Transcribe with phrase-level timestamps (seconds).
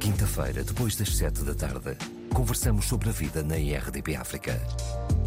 [0.00, 1.94] Quinta-feira, depois das sete da tarde,
[2.34, 4.58] conversamos sobre a vida na IRDP África.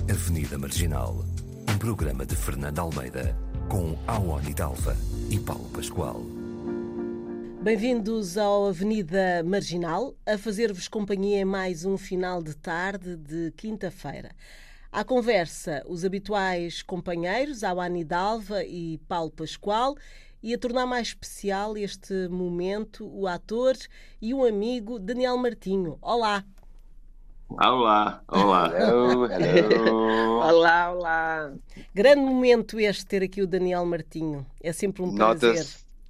[0.10, 1.24] Avenida Marginal,
[1.70, 3.38] um programa de Fernando Almeida,
[3.70, 4.98] com Awani Dalva
[5.30, 6.24] e Paulo Pascoal.
[7.62, 14.32] Bem-vindos ao Avenida Marginal, a fazer-vos companhia em mais um final de tarde de quinta-feira.
[14.92, 19.96] À conversa, os habituais companheiros, Awani Dalva e Paulo Pascoal,
[20.44, 23.76] e a tornar mais especial este momento o ator
[24.22, 25.98] e um amigo Daniel Martinho.
[26.02, 26.44] Olá!
[27.50, 28.72] Olá, olá.
[28.76, 30.40] Hello, hello.
[30.44, 31.54] Olá, olá.
[31.94, 34.46] Grande momento este ter aqui o Daniel Martinho.
[34.62, 35.64] É sempre um prazer.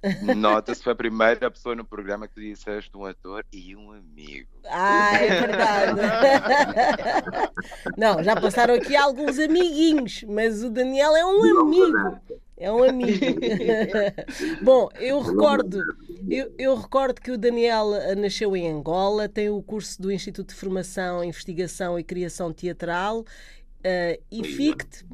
[0.24, 4.48] Nota-se nota foi a primeira pessoa no programa que disseste um ator e um amigo.
[4.66, 6.00] Ah, é verdade.
[7.96, 12.20] Não, já passaram aqui alguns amiguinhos, mas o Daniel é um amigo.
[12.56, 13.18] É um amigo.
[14.62, 15.82] Bom, eu recordo,
[16.28, 20.50] eu, eu, recordo que o Daniel eh, nasceu em Angola, tem o curso do Instituto
[20.50, 25.04] de Formação, Investigação e Criação Teatral, uh, IFICT.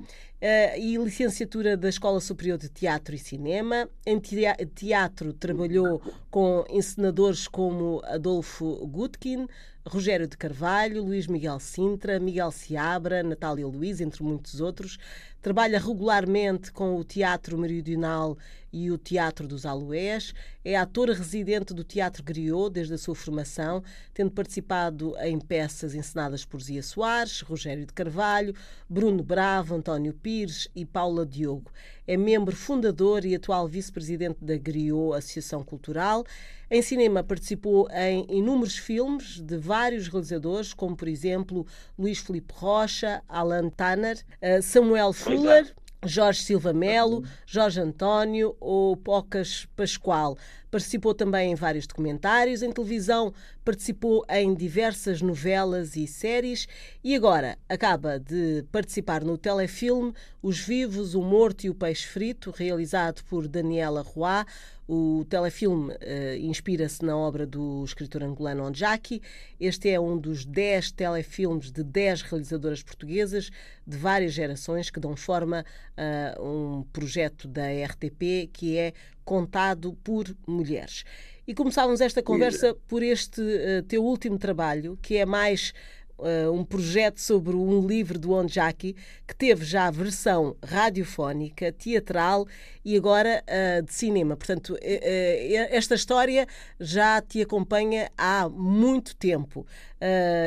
[0.41, 3.87] Uh, e licenciatura da Escola Superior de Teatro e Cinema.
[4.07, 9.47] Em teatro trabalhou com encenadores como Adolfo Gutkin,
[9.87, 14.99] Rogério de Carvalho, Luís Miguel Sintra, Miguel Seabra, Natália Luiz, entre muitos outros.
[15.43, 18.37] Trabalha regularmente com o Teatro Meridional
[18.73, 20.35] e o Teatro dos Aloés.
[20.65, 26.45] É ator residente do Teatro Griot desde a sua formação, tendo participado em peças encenadas
[26.45, 28.55] por Zia Soares, Rogério de Carvalho,
[28.89, 31.71] Bruno Bravo, António Pires e Paula Diogo.
[32.07, 36.25] É membro fundador e atual vice-presidente da Griot Associação Cultural.
[36.69, 41.67] Em cinema participou em inúmeros filmes de vários realizadores, como por exemplo
[41.99, 49.67] Luís Felipe Rocha, Alan Tanner, eh, Samuel Fuller, Jorge Silva Melo, Jorge António ou Pocas
[49.77, 50.37] Pascoal.
[50.71, 53.35] Participou também em vários documentários, em televisão
[53.65, 56.67] participou em diversas novelas e séries
[57.05, 62.51] e agora acaba de participar no telefilme Os Vivos, o Morto e o Peixe Frito,
[62.51, 64.45] realizado por Daniela Roy.
[64.93, 69.23] O telefilme uh, inspira-se na obra do escritor angolano Onjaki.
[69.61, 73.51] Este é um dos 10 telefilmes de 10 realizadoras portuguesas
[73.87, 75.65] de várias gerações que dão forma
[75.97, 78.93] a um projeto da RTP que é
[79.25, 81.05] contado por mulheres.
[81.47, 85.73] E começávamos esta conversa por este uh, teu último trabalho, que é mais
[86.21, 88.95] uh, um projeto sobre um livro do Onjaki,
[89.27, 92.47] que teve já a versão radiofónica, teatral
[92.85, 94.37] e agora uh, de cinema.
[94.37, 96.47] Portanto, esta história
[96.79, 99.67] já te acompanha há muito tempo.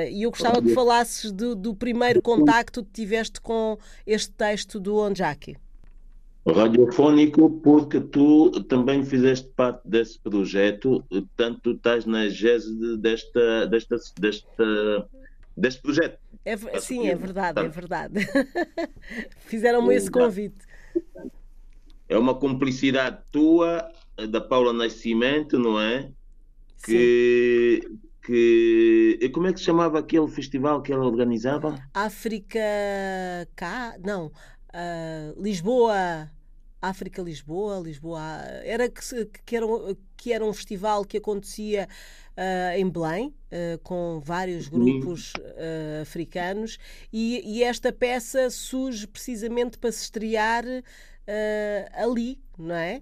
[0.10, 4.98] E eu gostava que falasses do, do primeiro contacto que tiveste com este texto do
[4.98, 5.58] Onjaki.
[6.46, 13.96] Radiofónico, porque tu também fizeste parte desse projeto, portanto, tu estás na gese desta, desta,
[14.20, 15.08] desta,
[15.56, 16.20] deste projeto.
[16.46, 18.28] É, sim, é verdade, é verdade.
[19.46, 20.66] Fizeram-me esse convite.
[22.10, 23.90] É uma cumplicidade tua,
[24.30, 26.12] da Paula Nascimento, não é?
[26.84, 28.00] Que, sim.
[28.26, 29.32] que.
[29.34, 31.76] Como é que se chamava aquele festival que ela organizava?
[31.94, 32.60] África
[33.56, 33.96] Cá?
[34.04, 34.28] Não.
[34.74, 36.30] Uh, Lisboa,
[36.82, 38.22] África Lisboa, Lisboa
[38.64, 39.02] era que,
[39.46, 39.66] que, era,
[40.18, 41.88] que era um festival que acontecia
[42.38, 46.78] uh, em Belém uh, com vários grupos uh, africanos
[47.12, 50.64] e, e, esta peça surge precisamente para se estrear
[51.94, 53.02] ali, não é?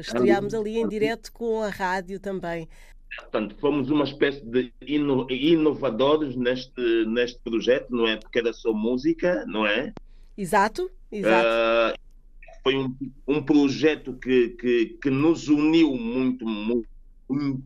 [0.00, 2.68] estreámos ali em direto com a rádio também.
[3.16, 8.16] Portanto, fomos uma espécie de ino inovadores neste, neste projeto, não é?
[8.16, 9.92] Porque era só música, não é?
[10.36, 11.48] Exato, exato.
[11.48, 11.98] Uh,
[12.62, 12.94] foi um,
[13.26, 16.88] um projeto que, que, que, nos uniu muito, muito,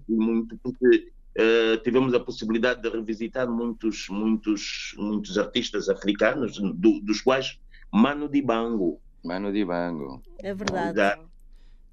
[0.08, 7.20] muito porque uh, tivemos a possibilidade de revisitar muitos, muitos, muitos artistas africanos, do, dos
[7.20, 7.58] quais
[7.92, 9.00] Mano Dibango.
[9.24, 10.22] Mano Dibango.
[10.42, 10.98] É verdade.
[10.98, 11.30] Exato.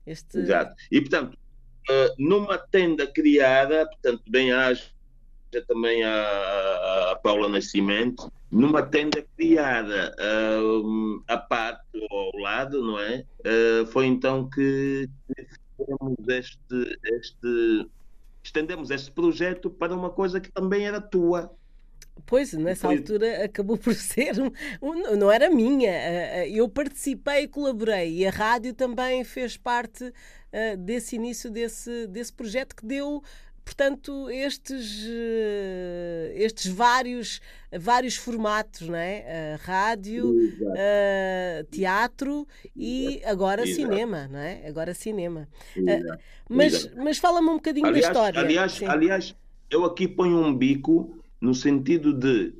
[0.05, 0.39] Este...
[0.39, 0.75] Exato.
[0.91, 1.37] E, portanto,
[1.89, 4.89] uh, numa tenda criada, portanto, bem haja
[5.67, 11.81] também a, a Paula Nascimento, numa tenda criada uh, a parte
[12.11, 13.25] ao lado, não é?
[13.39, 15.09] Uh, foi então que
[15.79, 17.89] fizemos este, este,
[18.43, 21.51] estendemos este projeto para uma coisa que também era tua.
[22.25, 22.97] Pois, nessa foi...
[22.97, 24.33] altura acabou por ser,
[25.17, 30.13] não era minha, eu participei e colaborei e a rádio também fez parte
[30.79, 33.23] desse início desse, desse projeto que deu
[33.69, 37.39] portanto, estes, eh, estes vários,
[37.71, 39.55] vários formatos, não é?
[39.55, 43.75] Uh, rádio, uh, teatro e agora Exato.
[43.75, 44.67] cinema, não é?
[44.67, 45.47] Agora cinema.
[45.77, 46.17] Uh,
[46.49, 48.39] mas mas fala-me um bocadinho aliás, da história.
[48.39, 49.35] Aliás, aliás,
[49.69, 52.55] eu aqui ponho um bico no sentido de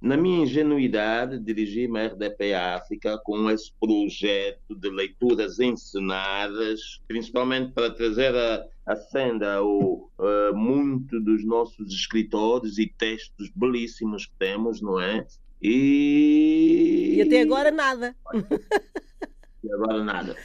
[0.00, 7.90] na minha ingenuidade, dirigi-me à RDP África com esse projeto de leituras ensinadas, principalmente para
[7.90, 14.80] trazer a, a senda o, uh, muito dos nossos escritores e textos belíssimos que temos,
[14.80, 15.26] não é?
[15.62, 18.14] E, e até agora nada.
[19.66, 20.36] E agora nada.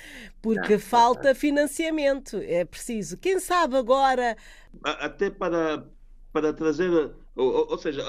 [0.42, 3.18] Porque falta financiamento, é preciso.
[3.18, 4.36] Quem sabe agora.
[4.84, 5.86] Até para,
[6.34, 8.04] para trazer ou, ou, seja,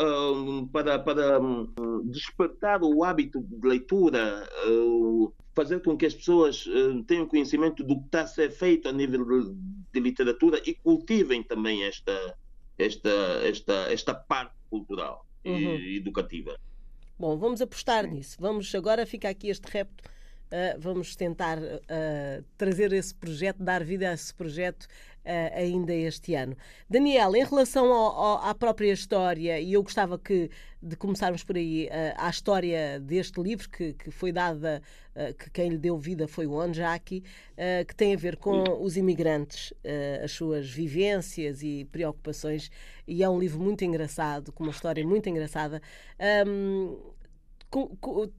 [0.72, 1.72] para, para hum,
[2.04, 4.48] despertar o hábito de leitura,
[5.54, 8.92] fazer com que as pessoas hum, tenham conhecimento do que está a ser feito a
[8.92, 9.54] nível
[9.92, 12.36] de literatura e cultivem também esta,
[12.78, 13.10] esta,
[13.44, 15.76] esta, esta parte cultural uhum.
[15.76, 16.58] e educativa.
[17.19, 18.36] Bom, vamos apostar nisso.
[18.40, 20.04] Vamos agora fica aqui este repto.
[20.50, 24.86] Uh, vamos tentar uh, trazer esse projeto, dar vida a esse projeto
[25.24, 26.56] uh, ainda este ano.
[26.88, 30.50] Daniel, em relação ao, ao, à própria história, e eu gostava que,
[30.82, 34.82] de começarmos por aí, uh, à história deste livro, que, que foi dada,
[35.14, 37.22] uh, que quem lhe deu vida foi o Onjaki,
[37.86, 39.72] que tem a ver com os imigrantes,
[40.24, 42.70] as suas vivências e preocupações,
[43.06, 45.80] e é um livro muito engraçado, com uma história muito engraçada.
[46.44, 46.98] Um,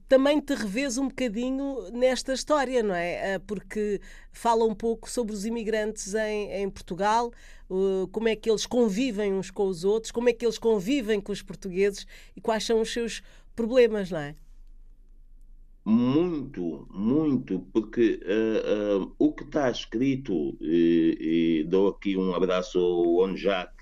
[0.08, 3.34] também te revês um bocadinho nesta história, não é?
[3.34, 4.00] Ah, porque
[4.32, 7.32] fala um pouco sobre os imigrantes em, em Portugal,
[8.12, 11.32] como é que eles convivem uns com os outros, como é que eles convivem com
[11.32, 13.22] os portugueses e quais são os seus
[13.54, 14.36] problemas, não é?
[15.86, 22.78] Muito, muito, porque uh, uh, o que está escrito, e, e, dou aqui um abraço
[22.78, 23.73] ao Onjak,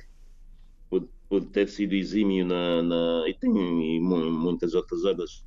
[1.32, 3.50] por ter sido exímio na, na, e tem
[3.96, 5.42] e muitas outras obras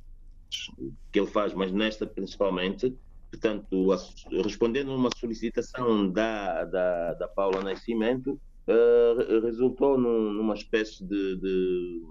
[1.12, 2.92] que ele faz, mas nesta principalmente,
[3.30, 3.98] portanto, a,
[4.42, 8.32] respondendo a uma solicitação da, da, da Paula Nascimento,
[8.66, 12.02] uh, resultou num, numa espécie de, de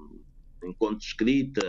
[0.64, 1.62] encontro escrita,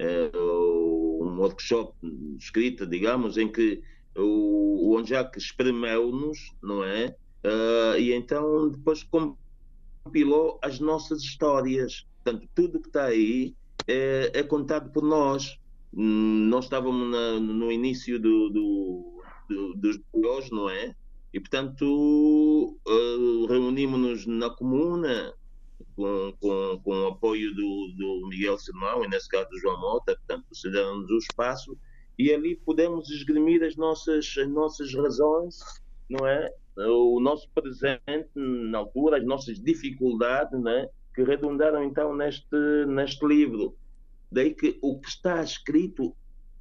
[0.00, 1.94] uh, um workshop
[2.36, 3.80] escrita, digamos, em que
[4.16, 7.14] o, o Onjak espremeu-nos, não é?
[7.44, 9.04] Uh, e então depois
[10.04, 12.06] compilou as nossas histórias.
[12.22, 13.54] Portanto, tudo que está aí
[13.86, 15.58] é, é, contado por nós.
[15.94, 20.94] Hum, nós estávamos na, no início do, do, do, dos hoje, não é?
[21.32, 25.34] E, portanto, uh, reunimos-nos na comuna
[25.96, 30.14] com, com, com o apoio do, do Miguel Simão e, nesse caso, do João Mota,
[30.16, 31.76] portanto, cedendo-nos o espaço
[32.18, 35.58] e ali podemos esgrimir as nossas, as nossas razões,
[36.08, 36.52] não é?
[36.76, 43.76] O nosso presente na altura, as nossas dificuldades, né, que redundaram então neste, neste livro.
[44.30, 46.14] Daí que o que está escrito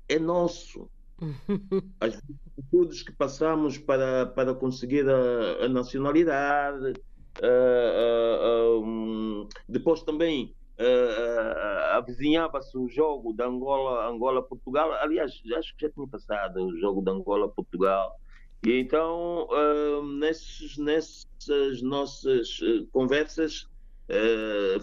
[0.10, 0.90] é nosso.
[2.02, 6.94] As dificuldades que passamos para, para conseguir a, a nacionalidade,
[7.40, 14.92] uh, uh, um, depois também uh, avizinhava-se o jogo da Angola, Angola-Portugal.
[14.94, 18.20] Aliás, acho que já tinha passado o jogo da Angola-Portugal.
[18.64, 23.68] E então, uh, nesses, nessas nossas uh, conversas,
[24.08, 24.80] uh,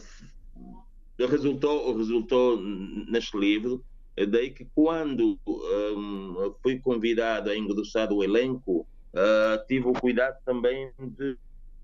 [1.28, 3.84] resultou, resultou neste livro.
[4.30, 8.84] Daí que, quando um, fui convidado a engrossar o elenco,
[9.68, 11.38] tive o cuidado também de,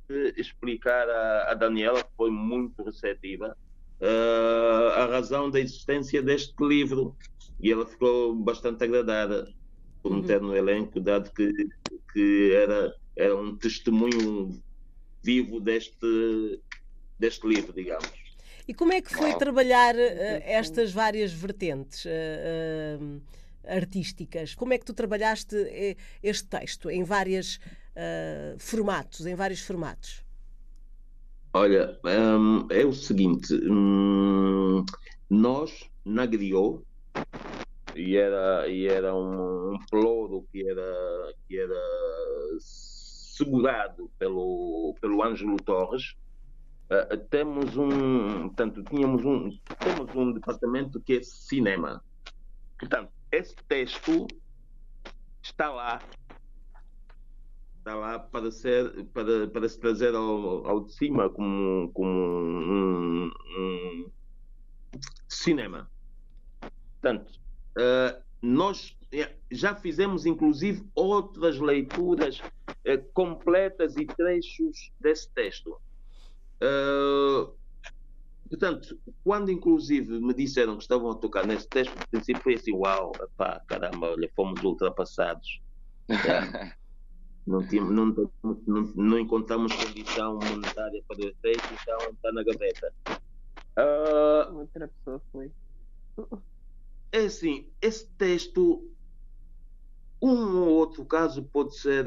[0.08, 3.56] de explicar a, a, Daniela, que foi muito receptiva,
[4.96, 7.14] a razão da existência deste livro.
[7.60, 9.46] E ela ficou bastante agradada
[10.04, 11.50] por me ter no elenco, dado que
[12.14, 14.62] que era, era um testemunho
[15.20, 16.60] vivo deste,
[17.18, 18.08] deste livro, digamos.
[18.66, 19.98] E como é que foi trabalhar uh,
[20.44, 23.22] estas várias vertentes uh, uh,
[23.66, 24.54] artísticas?
[24.54, 25.56] Como é que tu trabalhaste
[26.22, 27.58] este texto em vários
[28.58, 30.22] formatos, em vários formatos?
[31.52, 34.84] Olha, um, é o seguinte, um,
[35.30, 36.82] nós na Griot
[37.94, 41.80] e era, e era um, um ploro que era, que era
[42.58, 46.14] segurado pelo, pelo Ângelo Torres.
[46.90, 52.02] Uh, temos um, portanto, tínhamos um, temos um departamento que é cinema.
[52.78, 54.26] Portanto, esse texto
[55.42, 56.00] está lá,
[57.78, 63.30] está lá para ser, para, para se trazer ao, ao de cima como, como um,
[63.58, 64.10] um
[65.28, 65.90] cinema.
[67.00, 67.43] Portanto,
[67.76, 75.78] Uh, nós eh, já fizemos, inclusive, outras leituras uh, completas e trechos desse texto.
[76.60, 77.52] Uh,
[78.48, 82.72] portanto, quando, inclusive, me disseram que estavam a tocar nesse texto, no princípio foi assim:
[82.72, 85.60] uau, pá, caramba, olha, fomos ultrapassados.
[87.46, 92.90] Não, tínhamos, não, não, não encontramos condição monetária para o efeito, então está na gaveta.
[93.76, 95.52] Uh, Outra pessoa foi.
[97.14, 98.90] É assim, esse texto,
[100.20, 102.04] um ou outro caso pode ser,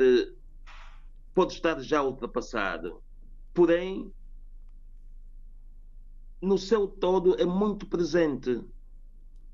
[1.33, 3.01] pode estar já ultrapassado,
[3.53, 4.11] porém,
[6.41, 8.61] no seu todo é muito presente.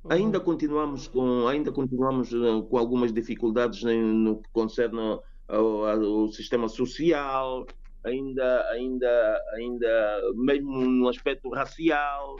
[0.09, 0.43] Ainda uhum.
[0.43, 7.67] continuamos com, ainda continuamos eh, com algumas dificuldades no que concerne ao, ao sistema social,
[8.03, 12.37] ainda, ainda, ainda mesmo no aspecto racial.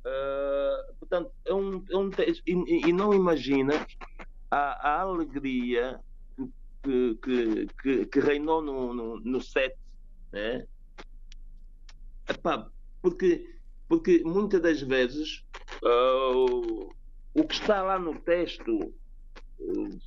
[0.00, 2.10] Uh, portanto, é um, é um
[2.46, 3.74] e, e, não imagina
[4.50, 6.00] a, a alegria
[6.82, 9.76] que, que, que, que, reinou no, no, no set,
[10.32, 10.66] né?
[12.26, 12.70] Epá,
[13.02, 15.44] porque, porque muitas das vezes
[15.82, 16.90] uh,
[17.34, 18.94] o que está lá no texto
[19.58, 20.00] uh,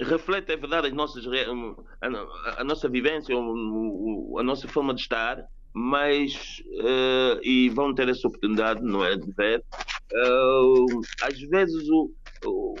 [0.00, 5.46] reflete, é verdade, as nossas, a, a nossa vivência, a nossa forma de estar,
[5.80, 9.64] mas, uh, e vão ter essa oportunidade, não é, de ver,
[10.12, 12.12] uh, às vezes o,
[12.44, 12.74] o,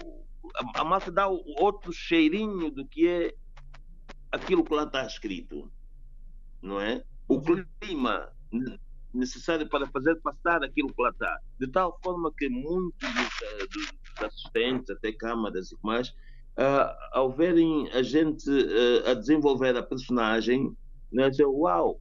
[0.56, 3.34] a, a massa dá outro cheirinho do que é
[4.32, 5.70] aquilo que lá está escrito,
[6.60, 7.04] não é?
[7.28, 7.64] O uhum.
[7.80, 8.32] clima
[9.14, 11.38] necessário para fazer passar aquilo que lá está.
[11.60, 17.88] De tal forma que muitos dos, dos assistentes, até câmaras e mais, uh, ao verem
[17.92, 20.76] a gente uh, a desenvolver a personagem,
[21.12, 22.00] né, dizer, uau,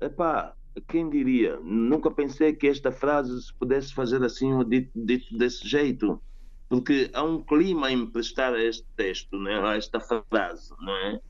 [0.00, 0.54] epá,
[0.88, 1.58] quem diria?
[1.60, 6.20] Nunca pensei que esta frase se pudesse fazer assim dito, dito desse jeito.
[6.68, 11.20] Porque há um clima em prestar a este texto, né, a esta frase, não é?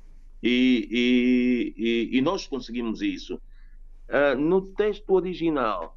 [0.43, 3.41] E, e, e, nós conseguimos isso.
[4.09, 5.95] Uh, no texto original,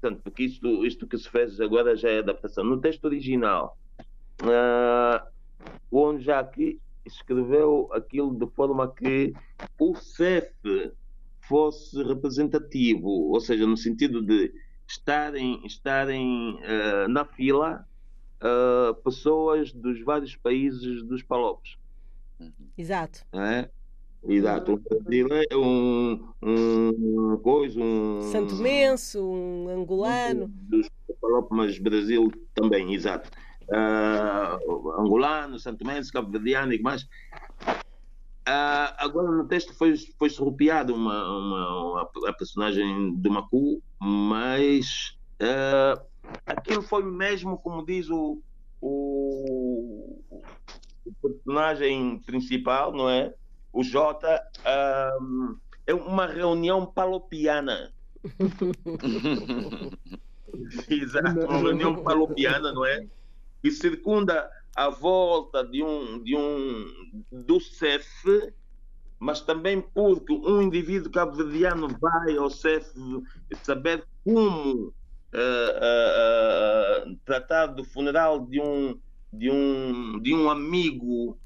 [0.00, 3.76] portanto, porque isto, isto que se fez agora já é adaptação, no texto original,
[4.42, 5.26] uh,
[5.90, 9.34] o Jacques escreveu aquilo de forma que
[9.78, 10.52] o CEF
[11.48, 14.52] fosse representativo, ou seja, no sentido de
[14.86, 17.86] estarem, estarem uh, na fila
[18.40, 21.76] uh, pessoas dos vários países dos Palopes.
[22.76, 23.24] Exato.
[23.32, 23.68] É?
[24.26, 24.72] Exato.
[24.72, 28.22] Um brasileiro, um, um coisa, um.
[28.32, 30.48] Santo Menso, um angolano.
[30.48, 30.88] Dos
[31.20, 33.30] Palopes, mas Brasil também, exato
[33.68, 37.06] uh, angolano, santomense, cabo-verdiano e mais.
[38.46, 45.16] Uh, agora no texto foi, foi surrupiado uma, uma, uma, a personagem do Macu, mas
[45.40, 45.98] uh,
[46.44, 48.42] aquilo foi mesmo como diz o,
[48.82, 53.32] o, o personagem principal, não é?
[53.72, 57.90] O Jota, uh, é uma reunião palopiana.
[60.88, 63.06] Exato, uma reunião palopiana, não é?
[63.64, 66.86] que circunda a volta de um, de um
[67.30, 68.52] do CEF,
[69.18, 72.92] mas também porque um indivíduo cabo-verdiano vai ao CEF
[73.62, 74.92] saber como
[75.34, 75.40] uh,
[77.06, 78.98] uh, uh, tratar do funeral de um,
[79.32, 81.38] de um, de um amigo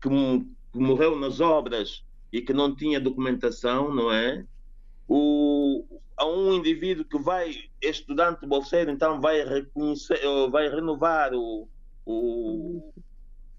[0.00, 0.10] que,
[0.72, 4.44] que morreu nas obras e que não tinha documentação, não é?
[5.06, 5.84] O,
[6.16, 11.68] a um indivíduo que vai, estudante bolseiro, então vai reconhecer, vai renovar o,
[12.06, 12.92] o,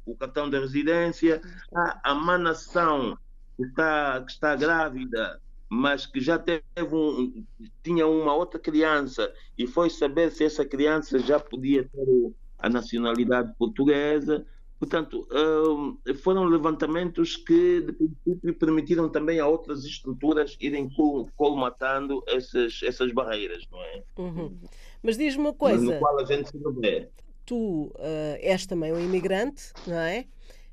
[0.05, 1.41] o cartão de residência,
[1.73, 3.17] a, a manação
[3.57, 7.43] que está, que está grávida, mas que já teve um,
[7.83, 13.53] tinha uma outra criança e foi saber se essa criança já podia ter a nacionalidade
[13.57, 14.45] portuguesa,
[14.85, 20.87] Portanto, hum, foram levantamentos que, de princípio, permitiram também a outras estruturas irem
[21.35, 24.03] colmatando essas, essas barreiras, não é?
[24.17, 24.55] Uhum.
[25.01, 25.83] Mas diz-me uma coisa.
[25.83, 27.09] No qual a gente se revê.
[27.45, 27.93] Tu uh,
[28.39, 30.25] és também um imigrante, não é?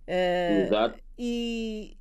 [0.07, 0.99] Uh, Exato.
[1.19, 1.97] E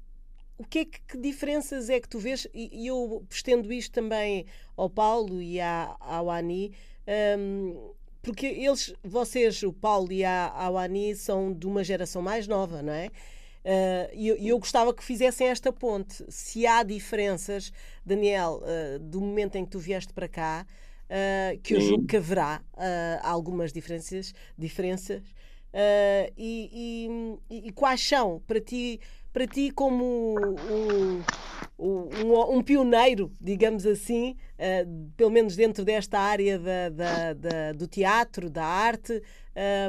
[0.58, 2.46] o que é que, que, diferenças é que tu vês?
[2.54, 6.74] E, eu estendo isto também ao Paulo e à, ao Ani.
[7.38, 12.82] Um, porque eles, vocês, o Paulo e a Awani, são de uma geração mais nova,
[12.82, 13.08] não é?
[13.64, 16.24] Uh, e eu, eu, gostava que fizessem esta ponte.
[16.30, 17.72] Se há diferenças,
[18.06, 20.66] Daniel, uh, do momento em que tu vieste para cá,
[21.06, 22.62] uh, que eu julgo que haverá
[23.22, 25.22] algumas diferenças, diferenças
[26.38, 29.00] e, e, e, quais são para ti,
[29.34, 31.24] para ti como um,
[31.80, 37.88] um, um pioneiro, digamos assim, uh, pelo menos dentro desta área da, da, da, do
[37.88, 39.22] teatro, da arte.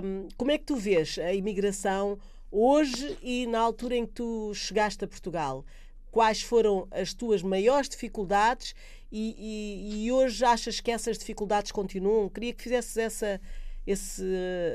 [0.02, 2.18] Um, como é que tu vês a imigração
[2.50, 5.64] hoje e na altura em que tu chegaste a Portugal?
[6.10, 8.74] Quais foram as tuas maiores dificuldades
[9.10, 12.28] e, e, e hoje achas que essas dificuldades continuam?
[12.28, 13.40] Queria que fizesses essa,
[13.86, 14.22] esse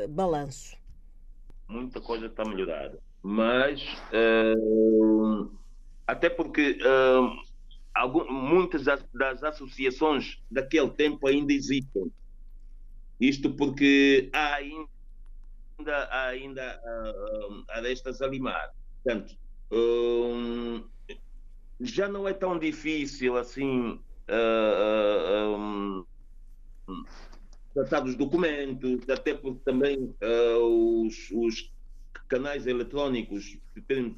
[0.09, 0.75] balanço.
[1.69, 5.51] Muita coisa está melhorada mas uh,
[6.07, 7.43] até porque uh,
[7.93, 12.09] algum, muitas das, das, associações daquele tempo ainda existem.
[13.19, 18.71] Isto porque há ainda, há ainda uh, arestas a limar.
[19.03, 19.35] Portanto,
[21.81, 23.99] já não é tão difícil assim
[25.57, 26.05] um,
[27.73, 30.15] tratar dos documentos, até porque também
[30.61, 31.76] os, os
[32.27, 33.57] canais eletrónicos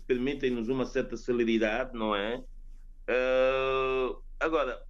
[0.07, 2.43] permitem-nos uma certa celeridade, não é?
[3.07, 4.83] Uh, agora,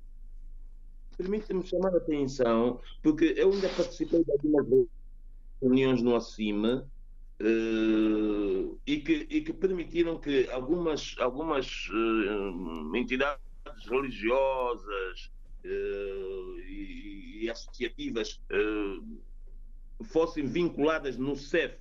[1.17, 4.87] permite-me chamar a atenção, porque eu ainda participei de algumas
[5.61, 6.89] reuniões no ACIMA
[7.41, 13.39] uh, e, que, e que permitiram que algumas, algumas uh, entidades
[13.85, 15.31] religiosas
[15.63, 18.39] e, e, associativas
[20.05, 21.75] fossem vinculadas no CEF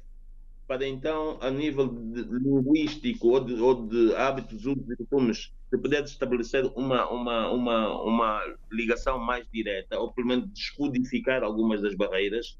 [0.69, 5.79] para então, a nível de, linguístico ou de, ou de hábitos, usos e costumes, se
[5.79, 11.95] puder estabelecer uma, uma, uma, uma ligação mais direta, ou pelo menos descodificar algumas das
[11.95, 12.59] barreiras,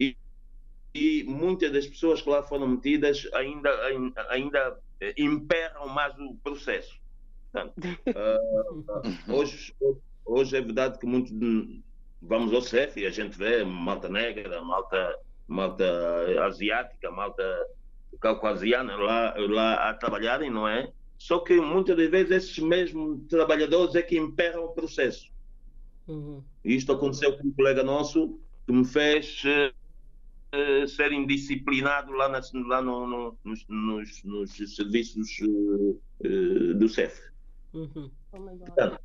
[0.00, 0.16] e,
[0.94, 3.70] e muitas das pessoas que lá foram metidas ainda,
[4.30, 6.98] ainda eh, imperam mais o processo.
[7.52, 7.74] Portanto,
[9.28, 9.74] uh, hoje,
[10.24, 11.34] hoje é verdade que muito
[12.22, 15.18] vamos ao CEF e a gente vê malta negra, malta
[15.52, 15.84] malta
[16.46, 17.42] asiática, malta
[18.20, 20.90] caucasiana lá, lá a trabalharem, não é?
[21.18, 25.30] Só que muitas das vezes esses mesmos trabalhadores é que imperam o processo.
[26.08, 26.42] Uhum.
[26.64, 32.82] Isto aconteceu com um colega nosso que me fez uh, ser indisciplinado lá, nas, lá
[32.82, 37.20] no, no, nos, nos, nos, serviços uh, do CEF.
[37.72, 38.10] Uhum.
[38.30, 38.98] Portanto,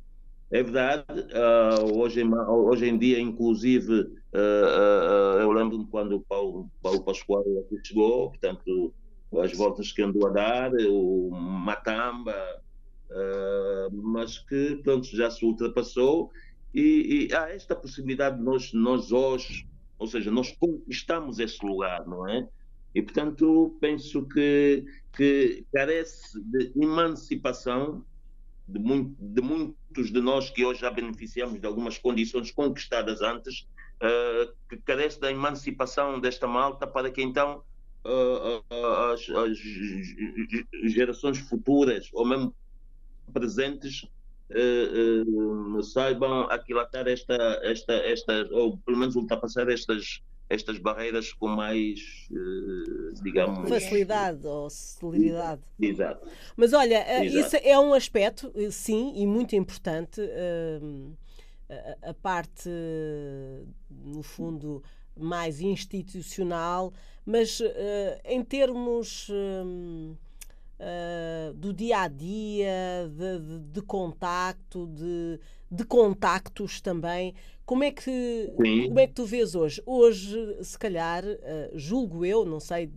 [0.50, 6.70] é verdade, uh, hoje, hoje em dia, inclusive, uh, uh, eu lembro-me quando o Paulo,
[6.82, 8.94] Paulo Pascoal aqui chegou, portanto,
[9.42, 12.34] as voltas que andou a dar, o Matamba,
[13.90, 16.30] mas que, pronto, já se ultrapassou
[16.74, 19.66] e, e, há esta possibilidade de nós, nós hoje,
[19.98, 22.46] ou seja, nós conquistamos esse lugar, não é?
[22.94, 24.84] E, portanto, penso que,
[25.16, 28.04] que carece de emancipação
[28.66, 33.60] de, muito, de, muitos de nós que hoje já beneficiamos de algumas condições conquistadas antes,
[33.60, 33.77] uh,
[34.68, 37.62] que carece da emancipação desta malta para que então
[38.04, 42.54] uh, as, as, gerações futuras ou mesmo
[43.32, 44.06] presentes
[45.92, 52.00] saibam aquilatar esta, esta, esta, ou pelo menos ultrapassar estas estas barreiras com mais,
[53.22, 53.68] digamos.
[53.68, 55.60] Facilidade ou celeridade.
[55.80, 56.26] Exato.
[56.56, 57.46] Mas olha, eh, Exato.
[57.46, 60.20] isso é um aspecto, eh, sim, e muito importante.
[60.20, 61.12] Uh,
[61.68, 62.70] a, a, parte,
[63.90, 64.82] no fundo,
[65.16, 66.92] mais institucional,
[67.24, 67.64] mas uh,
[68.24, 69.28] em termos.
[69.28, 70.16] Uh,
[71.54, 77.34] do dia a dia, de, de, de contacto, de, de contactos também.
[77.66, 79.82] Como é que como é que tu vês hoje?
[79.84, 81.36] Hoje, se calhar, uh,
[81.76, 82.92] julgo eu, não sei,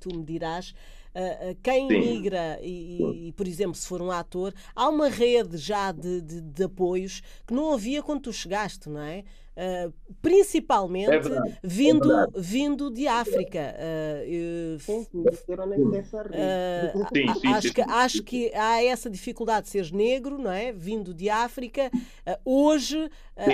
[0.00, 0.74] tu me dirás,
[1.14, 1.98] uh, quem Sim.
[1.98, 6.40] migra e, e, por exemplo, se for um ator, há uma rede já de, de,
[6.40, 9.24] de apoios que não havia quando tu chegaste, não é?
[9.50, 9.92] Uh,
[10.22, 11.20] principalmente é
[11.62, 13.74] vindo, é vindo de África.
[13.76, 15.06] Uh, sim,
[17.12, 20.72] sim, sim, acho, que, acho que há essa dificuldade de seres negro, não é?
[20.72, 21.90] Vindo de África.
[22.42, 23.10] hoje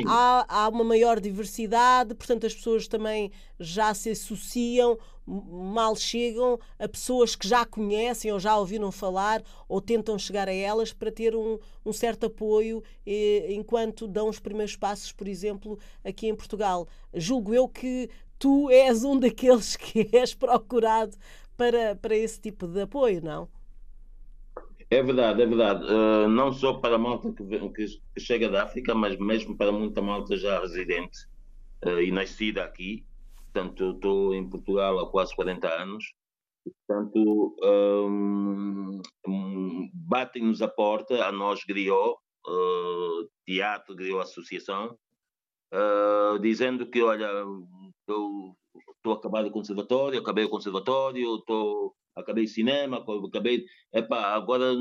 [0.06, 6.88] há, há uma maior diversidade, portanto, as pessoas também já se associam mal chegam a
[6.88, 11.34] pessoas que já conhecem ou já ouviram falar ou tentam chegar a elas para ter
[11.34, 16.86] um, um certo apoio eh, enquanto dão os primeiros passos, por exemplo, aqui em Portugal.
[17.12, 18.08] Julgo eu que
[18.38, 21.16] tu és um daqueles que és procurado
[21.56, 23.48] para, para esse tipo de apoio, não?
[24.88, 25.84] É verdade, é verdade.
[25.84, 30.00] Uh, não só para a malta que, que, chega da África, mas mesmo para muita
[30.00, 31.26] malta já residente
[31.84, 33.04] uh, e nascida aqui.
[33.56, 36.04] Portanto, estou em Portugal há quase 40 anos.
[36.86, 44.94] Portanto, um, um, batem-nos a porta, a nós Griot, uh, Teatro Griot Associação,
[45.72, 47.30] uh, dizendo que, olha,
[48.00, 53.64] estou acabado o conservatório, acabei o conservatório, tô, acabei cinema, acabei...
[53.90, 54.74] Epá, agora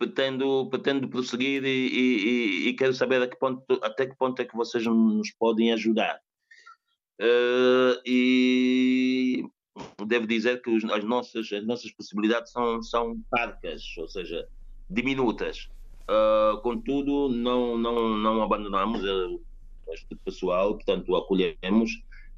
[0.00, 4.56] pretendo, pretendo prosseguir e, e, e, quero saber que ponto, até que ponto é que
[4.56, 6.20] vocês nos podem ajudar.
[7.20, 9.44] Uh, e
[10.06, 14.48] devo dizer que os, as, nossas, as nossas possibilidades são, são parcas, ou seja,
[14.88, 15.68] diminutas.
[16.08, 19.02] Uh, contudo, não, não, não abandonamos
[19.90, 21.90] este pessoal, portanto, acolhemos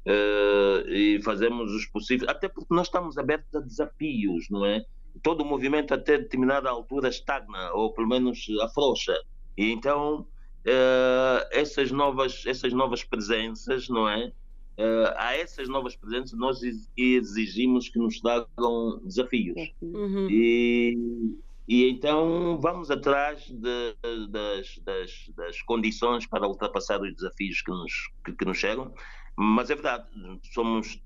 [0.05, 4.85] uh, e fazemos os possíveis, até porque nós estamos abertos a desafios, não é?
[5.21, 9.15] todo o movimento até determinada altura estagna, ou pelo menos afrouxa.
[9.57, 14.31] E então, uh, essas, novas, essas novas presenças, não é?
[14.77, 16.61] Uh, a essas novas presenças nós
[16.97, 19.55] exigimos que nos tragam desafios.
[19.81, 20.27] Uhum.
[20.31, 23.95] E, e então vamos atrás de,
[24.29, 28.91] das, das, das, condições para ultrapassar os desafios que nos, que, que nos chegam.
[29.35, 30.07] Mas é verdade,
[30.51, 30.99] somos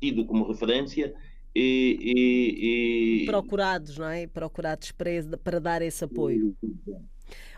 [0.00, 1.14] tidos como referência
[1.54, 3.26] e, e, e...
[3.26, 4.26] procurados, não é?
[4.26, 5.10] Procurados para,
[5.42, 6.56] para dar esse apoio.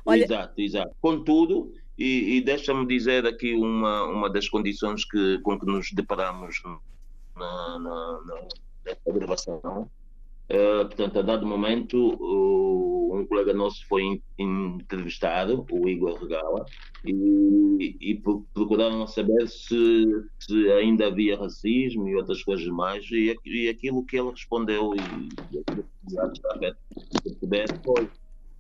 [0.04, 0.24] Olha...
[0.24, 0.96] Exato, exato.
[1.00, 6.60] Contudo, e, e deixa-me dizer aqui uma, uma das condições que, com que nos deparamos
[7.36, 9.88] na, na, na gravação.
[10.50, 16.66] Uh, portanto, a dado momento, uh, um colega nosso foi entrevistado, o Igor Regala,
[17.06, 20.04] e, e procuraram saber se,
[20.40, 25.54] se, ainda havia racismo e outras coisas mais, e, e aquilo que ele respondeu, e,
[25.54, 25.84] e aquilo
[27.22, 28.08] que puder, foi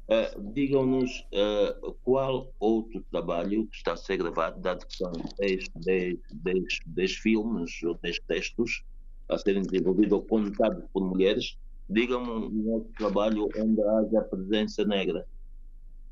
[0.08, 5.68] Uh, Digam-nos uh, qual outro trabalho que está a ser gravado, dado que são 10,
[5.76, 8.82] 10, 10, 10 filmes ou 10 textos
[9.28, 11.56] a serem desenvolvidos ou contados por mulheres,
[11.88, 15.26] digam-me um outro trabalho onde haja presença negra.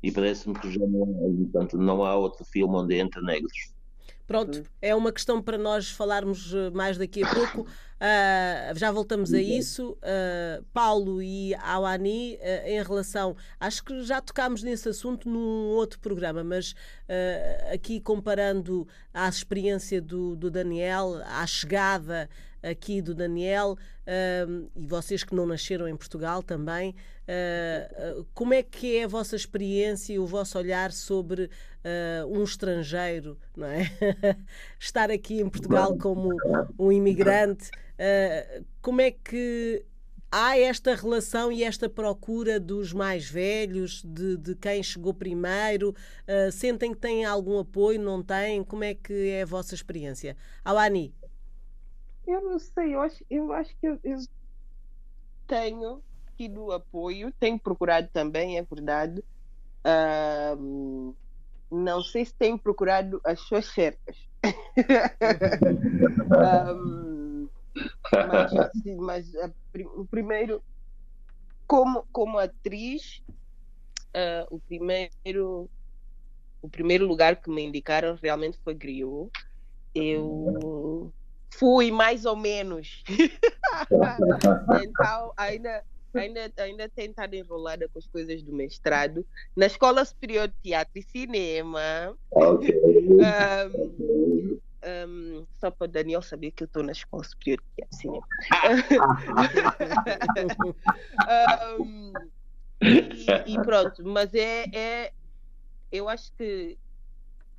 [0.01, 1.05] E parece-me que já não
[1.51, 3.71] portanto, não há outro filme onde entre negros.
[4.31, 7.61] Pronto, é uma questão para nós falarmos eh, mais daqui a pouco.
[7.61, 9.91] Uh, já voltamos a isso.
[9.91, 13.35] Uh, Paulo e Awani, uh, em relação.
[13.59, 16.73] Acho que já tocámos nesse assunto num outro programa, mas
[17.73, 22.29] aqui comparando a experiência do, do Daniel, à chegada
[22.63, 28.61] aqui do Daniel uh, e vocês que não nasceram em Portugal também, uh, como é
[28.61, 31.49] que é a vossa experiência e o vosso olhar sobre
[31.83, 33.91] uh, um estrangeiro, não é?
[34.79, 36.29] Estar aqui em Portugal como
[36.77, 37.69] um imigrante,
[38.81, 39.85] como é que
[40.31, 45.89] há esta relação e esta procura dos mais velhos, de, de quem chegou primeiro?
[45.89, 48.01] Uh, sentem que têm algum apoio?
[48.01, 48.63] Não têm?
[48.63, 50.37] Como é que é a vossa experiência?
[50.63, 51.13] Alani.
[52.25, 54.17] Eu não sei, eu acho, eu acho que eu, eu
[55.47, 56.01] tenho
[56.37, 59.23] tido apoio, tenho procurado também, é verdade.
[59.83, 61.15] Uh,
[61.71, 64.17] não sei se tenho procurado as pessoas certas.
[66.75, 67.47] um,
[68.11, 69.49] mas, assim, mas a,
[69.95, 70.61] o primeiro,
[71.65, 73.23] como, como atriz,
[74.09, 75.69] uh, o primeiro
[76.61, 79.31] o primeiro lugar que me indicaram realmente foi Griot.
[79.95, 81.11] Eu
[81.49, 83.03] fui mais ou menos.
[84.83, 89.25] então, ainda, ainda, ainda tentado enrolada com as coisas do mestrado.
[89.55, 92.15] Na Escola Superior de Teatro e Cinema.
[92.31, 92.79] Okay.
[92.81, 94.59] Um,
[95.07, 98.01] um, só para o Daniel saber que eu estou na Escola Superior de Teatro e
[98.01, 98.27] Cinema.
[101.79, 102.13] um,
[102.81, 105.13] e, e, pronto, mas é, é.
[105.91, 106.77] Eu acho que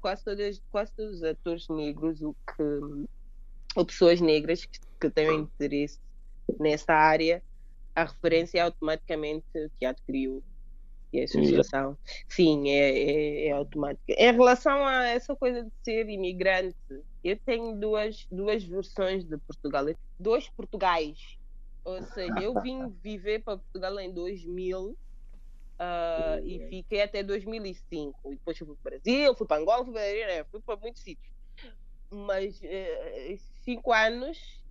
[0.00, 3.06] quase, todas, quase todos os atores negros o que
[3.74, 5.98] ou pessoas negras que, que tenham interesse
[6.58, 7.42] nessa área,
[7.94, 9.46] a referência é automaticamente
[9.78, 10.42] Teatro Criou
[11.12, 11.96] e a associação.
[12.28, 14.12] Sim, é, é, é automática.
[14.12, 16.76] Em relação a essa coisa de ser imigrante,
[17.22, 19.84] eu tenho duas, duas versões de Portugal,
[20.18, 21.38] dois Portugais.
[21.84, 24.96] Ou seja, eu vim viver para Portugal em 2000 uh,
[25.78, 28.32] ah, e fiquei até 2005.
[28.32, 31.30] E depois fui para o Brasil, fui para Angola, fui para, fui para muitos sítios.
[32.10, 34.62] Mas uh, cinco anos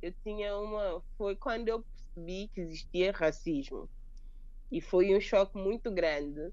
[0.00, 1.02] eu tinha uma.
[1.18, 3.88] Foi quando eu percebi que existia racismo.
[4.70, 6.52] E foi um choque muito grande.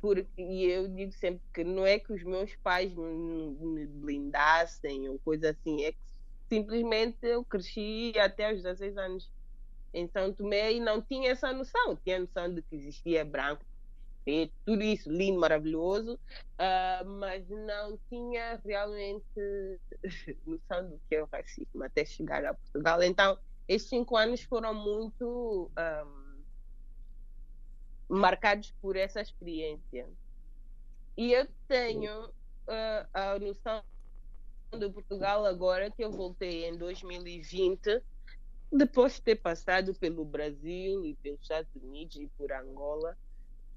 [0.00, 5.18] Porque, e eu digo sempre que não é que os meus pais me, blindassem ou
[5.20, 5.98] coisa assim, é que
[6.48, 9.30] simplesmente eu cresci até os 16 anos
[9.94, 11.96] em São Tomé e não tinha essa noção.
[12.02, 13.64] Tinha noção de que existia branco,
[14.24, 19.24] preto, tudo isso lindo, maravilhoso, uh, mas não tinha realmente
[20.44, 23.02] noção do que é o racismo até chegar a Portugal.
[23.04, 23.38] Então,
[23.68, 25.70] esses cinco anos foram muito
[28.08, 30.08] um, marcados por essa experiência.
[31.16, 33.82] E eu tenho uh, a noção
[34.78, 38.02] de Portugal agora que eu voltei em 2020,
[38.72, 43.16] depois de ter passado pelo Brasil e pelos Estados Unidos e por Angola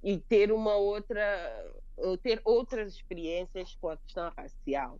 [0.02, 1.24] e ter uma outra
[2.22, 5.00] ter outras experiências com a questão racial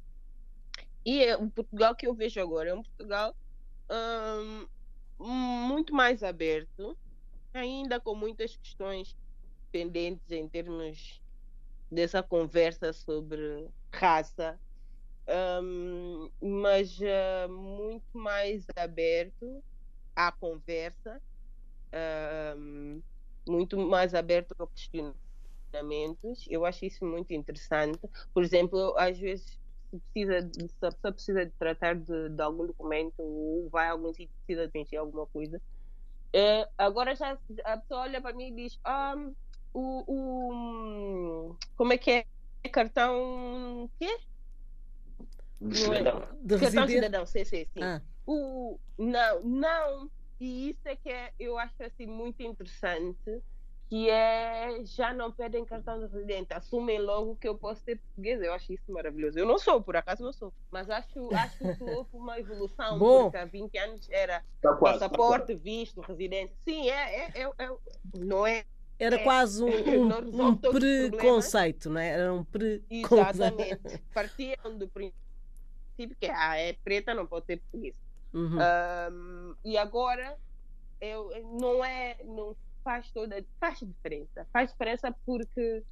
[1.06, 3.36] e é, o Portugal que eu vejo agora é um Portugal
[3.92, 4.68] hum,
[5.20, 6.98] muito mais aberto
[7.54, 9.16] ainda com muitas questões
[9.72, 11.22] pendentes em termos
[11.90, 14.60] dessa conversa sobre raça
[15.64, 19.64] um, mas uh, muito mais aberto
[20.16, 21.22] à conversa
[21.94, 23.02] uh,
[23.48, 26.46] muito mais aberto a questionamentos.
[26.50, 28.00] Eu acho isso muito interessante.
[28.34, 29.60] Por exemplo, às vezes
[29.96, 33.88] se precisa de, se a pessoa precisa de tratar de, de algum documento ou vai
[33.88, 35.62] a algum sítio precisa preencher alguma coisa.
[36.36, 39.16] Uh, agora já a pessoa olha para mim e diz ah,
[39.74, 44.18] o, o como é que é cartão quê?
[45.62, 46.28] De cidadão.
[46.42, 47.84] De cartão cidadão, sim, sim, sim.
[47.84, 50.12] Ah, O, não, não.
[50.40, 53.42] E isso é que é, eu acho assim muito interessante,
[53.96, 58.42] que é já não pedem cartão de residente, assumem logo que eu posso ter português.
[58.42, 59.40] Eu acho isso maravilhoso.
[59.40, 63.24] Eu não sou, por acaso não sou, mas acho, acho que houve uma evolução, Bom.
[63.24, 66.54] porque há 20 anos era Tá quase, tá passaporte, visto, residência.
[66.66, 67.78] Sim, é, é, é, é-
[68.18, 68.66] não é
[69.00, 69.24] era É.
[69.24, 69.68] quase um,
[70.12, 72.10] um- um preconceito, não é?
[72.10, 73.30] Era um preconceito.
[73.34, 74.04] exatamente.
[74.14, 77.96] Partiam do princípio que ah, é preta, não pode ter português.
[78.34, 78.58] Uhum.
[78.60, 80.38] Um, e agora
[81.00, 81.30] eu,
[81.62, 82.54] não é não
[82.86, 85.84] faz toda faz diferença faz diferença porque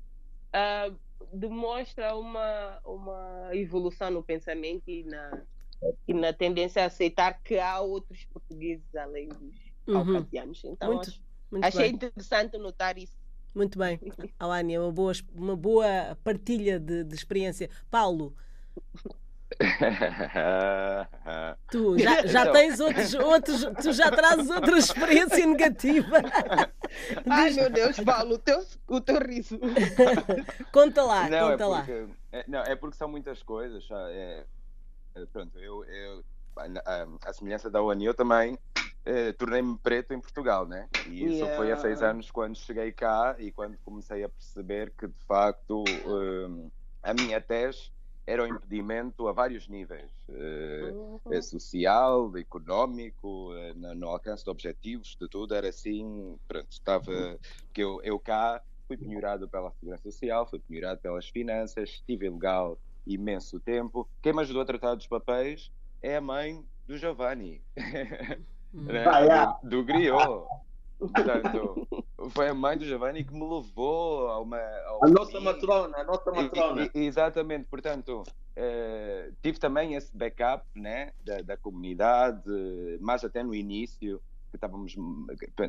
[0.54, 0.90] ah,
[1.34, 5.42] demonstra uma uma evolução no pensamento e na
[6.08, 10.06] e na tendência a aceitar que há outros portugueses além dos Uhum.
[10.06, 11.96] caucasianos então Muito, acho- Muito achei bem.
[11.96, 13.18] interessante notar isso
[13.54, 14.00] Muito bem.
[14.40, 17.70] Alânia, uma boa, uma boa partilha de, de experiência.
[17.92, 18.34] Paulo,
[21.72, 22.54] tu já, já Então.
[22.54, 26.18] tens outros, outros, tu já trazes outra experiência negativa.
[27.30, 29.60] ai Diz- meu Deus Paulo o teu o teu riso
[30.72, 31.78] conta lá, não, é conta lá.
[31.80, 33.86] porque, é, não, é porque são muitas coisas.
[33.92, 34.46] É,
[35.16, 36.24] é, pronto, eu, eu
[36.58, 36.64] a,
[37.04, 38.58] a- a semelhança da ONU, eu também
[39.06, 40.88] eh, tornei-me preto em Portugal, né?
[41.06, 42.12] E isso foi há seis Yeah.
[42.12, 46.70] anos quando cheguei cá e quando comecei a perceber que de facto eh,
[47.04, 47.92] a minha tese
[48.26, 50.12] era um impedimento a vários níveis.
[50.30, 51.20] eh, Uhum.
[51.32, 57.40] eh, social, económico, eh, no, no alcance de objetivos, de tudo, era assim, pronto, estava,
[57.74, 62.80] que eu, eu cá fui penhorado pela Segurança Social, fui penhorado pelas finanças, estive ilegal
[63.06, 64.08] imenso tempo.
[64.22, 67.62] Quem me ajudou a tratar dos papéis é a mãe do Giovanni,
[68.74, 68.86] Uhum.
[68.86, 69.06] né?
[69.08, 69.60] Ah, yeah.
[69.62, 70.48] do, do griot.
[70.98, 71.88] Portanto,
[72.30, 74.60] foi a mãe do Giovanni que me levou a uma...
[74.88, 76.90] ao A nossa matrona, a nossa matrona.
[76.94, 78.24] E- e- exatamente, portanto,
[78.56, 82.44] eh, tive também esse backup né, da, da comunidade,
[83.02, 84.96] mas até no início, que estávamos.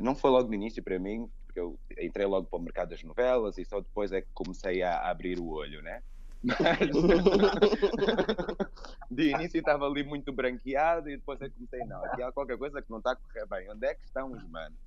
[0.00, 3.02] Não foi logo no início para mim, porque eu entrei logo para o mercado das
[3.02, 6.02] novelas e só depois é que comecei a abrir o olho, né?
[6.42, 6.52] Mas
[9.10, 12.58] de início estava ali muito branqueado e depois é que comecei, não, aqui há qualquer
[12.58, 13.70] coisa que não está a correr bem.
[13.70, 14.78] Onde é que estão os manos?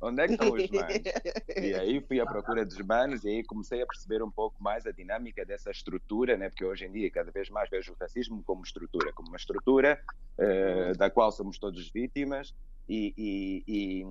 [0.00, 1.02] Onde é que estão os manos?
[1.58, 4.84] E aí fui à procura dos manos e aí comecei a perceber um pouco mais
[4.86, 6.50] a dinâmica dessa estrutura, né?
[6.50, 9.98] porque hoje em dia cada vez mais vejo o racismo como estrutura, como uma estrutura
[10.38, 12.52] eh, da qual somos todos vítimas
[12.86, 14.04] e, e, e,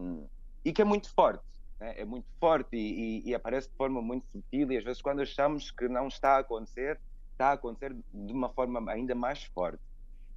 [0.65, 1.43] e que é muito forte.
[1.79, 1.93] né?
[1.97, 5.69] É muito forte e, e- aparece de forma muito sutil e às vezes quando achamos
[5.71, 6.99] que não está a acontecer,
[7.33, 9.81] está a acontecer de uma forma ainda mais forte.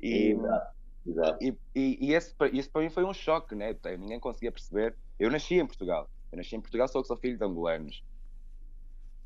[0.00, 0.77] E, Exato,
[1.08, 1.38] exato.
[1.44, 3.74] e, e, e esse, isso para mim foi um choque, né?
[3.74, 4.96] Porque Ninguém conseguia perceber.
[5.18, 6.08] Eu nasci em Portugal.
[6.30, 8.02] Eu nasci em Portugal, só que sou filho de angolanos.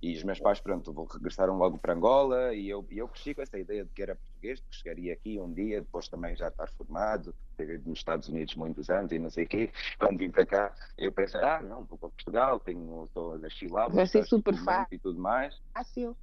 [0.02, 3.40] E os meus pais, pronto, regressaram logo para Angola e eu, e eu cresci com
[3.42, 6.66] essa ideia de que era português, que chegaria aqui um dia, depois também já estar
[6.72, 9.70] formado, ter nos Estados Unidos muitos anos e não sei o quê.
[10.00, 13.38] Quando vim para cá, eu pensei, ah, não, vou para Portugal, tenho, estou
[13.70, 14.92] lá, vou Vai ser super fácil.
[14.96, 16.16] e tudo mais Fácil.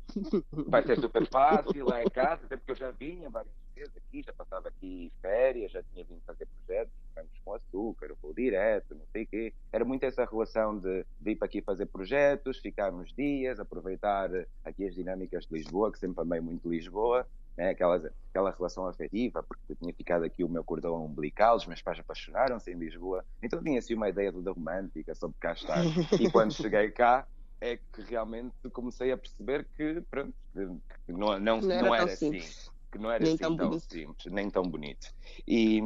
[0.51, 4.21] vai ser super fácil lá em casa, até porque eu já vinha várias vezes aqui,
[4.21, 8.93] já passava aqui férias, já tinha vindo fazer projetos, frangos com açúcar, eu vou direto,
[8.93, 9.53] não sei o quê.
[9.71, 14.29] Era muito essa relação de vir para aqui fazer projetos, ficar uns dias, aproveitar
[14.63, 17.25] aqui as dinâmicas de Lisboa, que sempre amei muito Lisboa,
[17.57, 17.69] né?
[17.69, 21.81] aquela, aquela relação afetiva, porque eu tinha ficado aqui o meu cordão umbilical, os meus
[21.81, 25.83] pais apaixonaram-se em Lisboa, então tinha assim uma ideia toda romântica sobre cá estar.
[26.19, 27.25] E quando cheguei cá,
[27.61, 31.97] é que realmente comecei a perceber que, pronto, que não, não, Não não era era,
[31.97, 32.71] tão assim, simples.
[32.91, 35.07] Que não era Nem assim tão tão, simples, nem tão bonito.
[35.47, 35.81] E,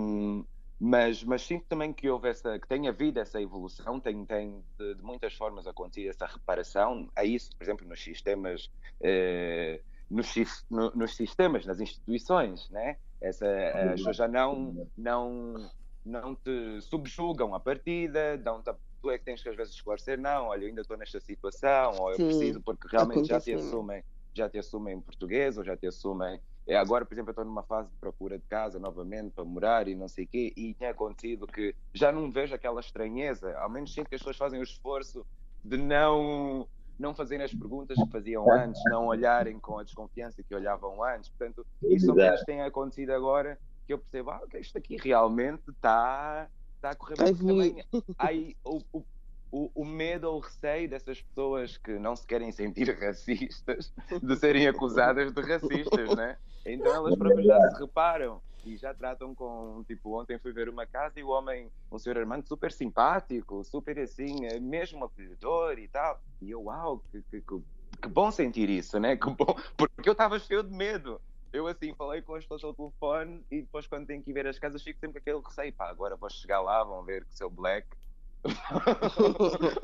[0.80, 4.96] mas, mas sinto também que houve essa, que tem havido essa evolução, tem, tem de,
[4.96, 8.70] de muitas formas acontecido essa reparação, a isso, por exemplo, nos sistemas,
[9.02, 10.34] eh, nos,
[10.70, 12.98] no- nos sistemas, nas instituições, né?
[13.22, 13.48] Essa,
[13.94, 15.72] as pessoas já não, não,
[16.04, 20.18] não te subjugam à partida, dão-te a tu é que tens que às vezes esclarecer,
[20.20, 23.52] não, olha, eu ainda estou nesta situação, ou eu Sim, preciso porque realmente já te
[23.54, 24.02] assumem,
[24.36, 26.42] já te assumem em português, ou já te assumem.
[26.66, 29.88] É, agora, por exemplo, eu estou numa fase de procura de casa novamente para morar
[29.88, 33.70] e não sei o quê, e tem acontecido que já não vejo aquela estranheza, ao
[33.70, 35.26] menos sinto que as pessoas fazem o esforço
[35.64, 40.54] de não não fazerem as perguntas que faziam antes, não olharem com a desconfiança que
[40.54, 41.28] olhavam antes.
[41.30, 46.48] Portanto, isso ao menos tem acontecido agora que eu percebo, ah, isto aqui realmente está
[46.76, 47.36] está a correr bem.
[47.36, 47.86] Também,
[48.18, 49.04] aí, o, o,
[49.54, 54.36] o, o, medo ou o receio dessas pessoas que não se querem sentir racistas de
[54.36, 56.38] serem acusadas de racistas, né?
[56.66, 60.88] Então elas próprias já se reparam e já tratam com, tipo, ontem fui ver uma
[60.88, 65.88] casa e o homem, o senhor Armando, super simpático, super assim, eh, mesmo acolhedor e
[65.88, 66.20] tal.
[66.42, 67.62] E eu, uau, que, que, que,
[68.02, 69.16] que bom sentir isso, né?
[69.16, 71.22] Que bom, porque eu estava cheio de medo.
[71.52, 74.48] Eu assim falei com as pessoas ao telefone e depois quando tenho que ir ver
[74.48, 77.38] as casas fico sempre com aquele receio, pá, agora vou chegar lá, vão ver que
[77.38, 77.86] sou black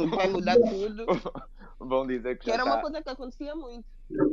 [0.10, 1.06] Vai mudar tudo.
[1.80, 2.74] Vão dizer que, que era tá...
[2.74, 3.86] uma coisa que acontecia muito.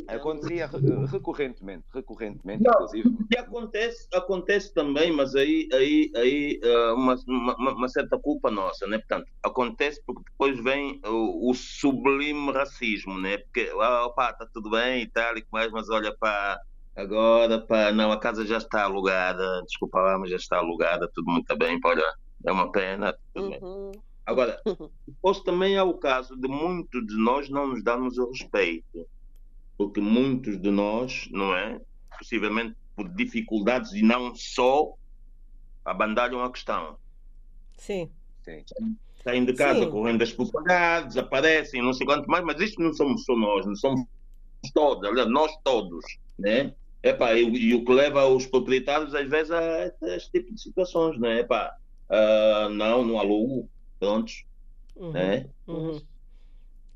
[0.08, 0.68] Acontecia
[1.10, 3.16] recorrentemente, recorrentemente, Não, inclusive.
[3.30, 8.86] E acontece, acontece também, mas aí, aí, aí eh, uma, uma, uma, certa culpa nossa,
[8.86, 8.98] né?
[8.98, 13.38] Portanto, acontece porque depois vem o, o sublime racismo, né?
[13.38, 16.60] Porque, ah, opa, tá tudo bem e tal, e mais, mas olha para
[16.96, 21.30] agora, para não, a casa já está alugada, desculpa lá, mas já está alugada, tudo
[21.30, 23.90] muito bem, olha, é uma pena, tudo uhum.
[23.92, 24.02] bem.
[24.26, 24.60] Agora,
[25.06, 29.06] depois também há o caso de muitos de nós não nos darmos o respeito,
[29.78, 31.80] porque muitos de nós, não é?
[32.18, 34.94] Possivelmente por dificuldades e não só,
[35.84, 36.96] abandalham a questão.
[37.76, 38.10] Sim.
[38.42, 38.64] Sim.
[39.22, 39.90] Saem de casa Sim.
[39.90, 43.76] correndo as propriedades, desaparecem, não sei quanto mais, mas isto não somos só nós, não
[43.76, 44.06] somos
[44.72, 46.04] todos, aliás, nós todos,
[46.38, 46.74] né?
[47.02, 49.60] Epá, e, e o que leva os proprietários às vezes a,
[50.02, 51.40] a este tipo de situações, né?
[51.40, 51.76] Epá,
[52.08, 54.44] uh, não, não alugo, prontos,
[54.96, 55.48] uhum, né?
[55.66, 56.00] Uhum.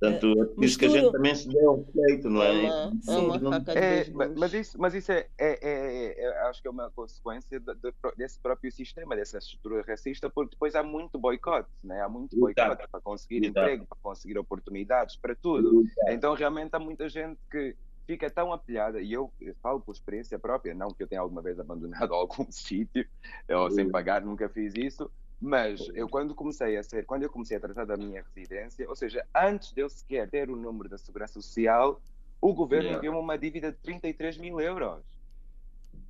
[0.00, 2.64] Portanto, é, isso que a gente também se deu feito, não é?
[2.64, 6.70] é, uma, é, é mas isso, mas isso é, é, é, é, acho que é
[6.70, 11.68] uma consequência de, de, desse próprio sistema, dessa estrutura racista, porque depois há muito boicote,
[11.84, 12.00] né?
[12.00, 13.58] há muito boicote para conseguir Exato.
[13.58, 15.82] emprego, para conseguir oportunidades, para tudo.
[15.82, 16.10] Exato.
[16.12, 20.38] Então, realmente, há muita gente que fica tão apelhada, e eu, eu, falo por experiência
[20.38, 23.06] própria, não que eu tenha alguma vez abandonado algum sítio,
[23.50, 27.56] ou sem pagar, nunca fiz isso, mas eu quando comecei a ser, quando eu comecei
[27.56, 30.98] a tratar da minha residência, ou seja, antes de eu sequer ter o número da
[30.98, 32.00] Segurança Social,
[32.40, 33.02] o governo yeah.
[33.02, 35.02] deu-me uma dívida de 33 mil euros.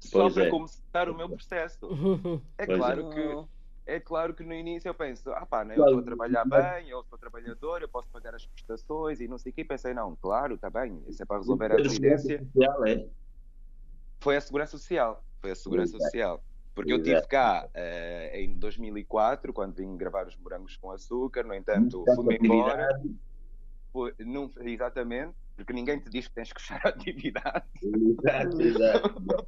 [0.01, 0.51] Só pois para é.
[0.51, 1.89] começar o meu processo.
[2.59, 3.15] É pois claro é.
[3.15, 3.49] que
[3.87, 6.89] é claro que no início eu penso, ah pá, né, eu estou a trabalhar bem,
[6.89, 9.63] eu sou trabalhador, eu posso pagar as prestações e não sei o que.
[9.63, 12.47] E pensei, não, claro, está bem, isso é para resolver a residência.
[12.87, 13.07] É?
[14.21, 15.25] Foi a Segurança Social.
[15.41, 16.43] Foi a Segurança Social.
[16.81, 21.55] Porque eu tive cá uh, em 2004, quando vim gravar os morangos com açúcar, no
[21.55, 22.89] entanto, fui-me embora.
[23.93, 27.65] Foi, não, exatamente, porque ninguém te diz que tens que fechar a atividade.
[27.83, 29.47] Exato, exato.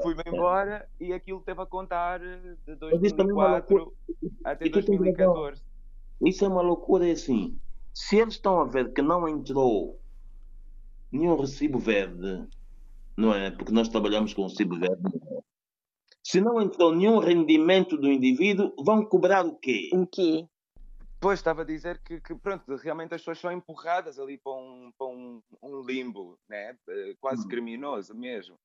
[0.00, 5.60] Fui-me embora e aquilo teve a contar de 2004 é até 2014.
[6.24, 7.58] Isso é uma loucura, é assim.
[7.92, 9.98] Se eles estão a ver que não entrou
[11.10, 12.46] nenhum recibo verde,
[13.16, 13.50] não é?
[13.50, 15.02] Porque nós trabalhamos com recibo verde,
[16.24, 19.90] se não entrou nenhum rendimento do indivíduo, vão cobrar o quê?
[19.92, 20.48] O quê?
[21.20, 24.92] Pois, estava a dizer que, que, pronto, realmente as pessoas são empurradas ali para um,
[24.96, 26.76] para um, um limbo, né?
[26.88, 27.48] Eh, quase hum.
[27.48, 28.58] criminoso mesmo.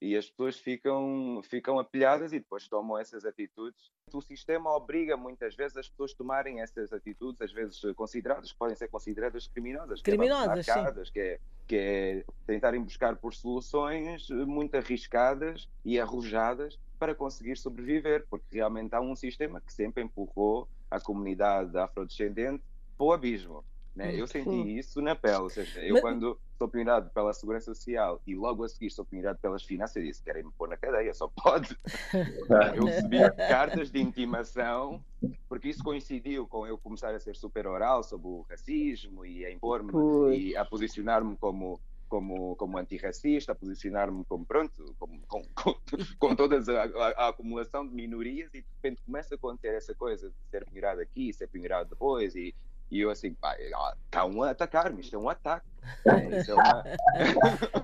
[0.00, 3.90] E as pessoas ficam, ficam apelhadas e depois tomam essas atitudes.
[4.12, 8.76] O sistema obriga muitas vezes as pessoas a tomarem essas atitudes, às vezes consideradas, podem
[8.76, 10.00] ser consideradas criminosas.
[10.00, 15.98] Criminosas, que é marcadas, que é, que é tentarem buscar por soluções muito arriscadas e
[15.98, 22.62] arrojadas para conseguir sobreviver, porque realmente há um sistema que sempre empurrou a comunidade afrodescendente
[22.96, 23.64] para o abismo.
[23.98, 24.14] Né?
[24.14, 26.02] Eu senti isso na pele, ou seja, eu Mas...
[26.02, 30.04] quando sou pioneirado pela Segurança Social e logo a seguir sou pioneirado pelas finanças, eu
[30.04, 31.76] disse, querem me pôr na cadeia, só pode.
[32.76, 35.04] eu recebi cartas de intimação,
[35.48, 39.50] porque isso coincidiu com eu começar a ser super oral sobre o racismo e a
[39.50, 39.92] impor-me
[40.38, 45.74] e a posicionar-me como como, como antirracista, a posicionar-me como pronto, como, com, com,
[46.18, 50.30] com toda a, a, acumulação de minorias e de repente começa a acontecer essa coisa
[50.30, 52.54] de ser pioneirado aqui, ser pioneirado depois e
[52.90, 53.56] e eu assim, pá,
[54.04, 55.66] está um a atacar-me, isto é um ataque.
[56.06, 56.84] É, é uma...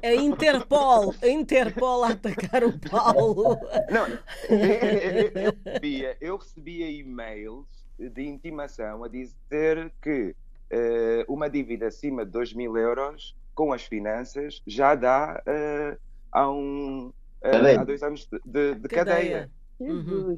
[0.03, 3.59] a Interpol, a Interpol a atacar o Paulo.
[3.90, 4.07] Não,
[4.49, 7.67] eu, recebia, eu recebia e-mails
[7.98, 10.35] de intimação a dizer que
[10.73, 15.98] uh, uma dívida acima de 2 mil euros com as finanças já dá uh,
[16.33, 17.09] há, um,
[17.42, 19.15] uh, há dois anos de, de, de cadeia.
[19.15, 19.50] cadeia.
[19.79, 20.37] Uhum.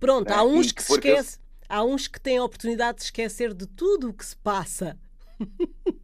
[0.00, 3.66] Pronto, há uns que se esquecem há uns que têm a oportunidade de esquecer de
[3.66, 4.98] tudo o que se passa.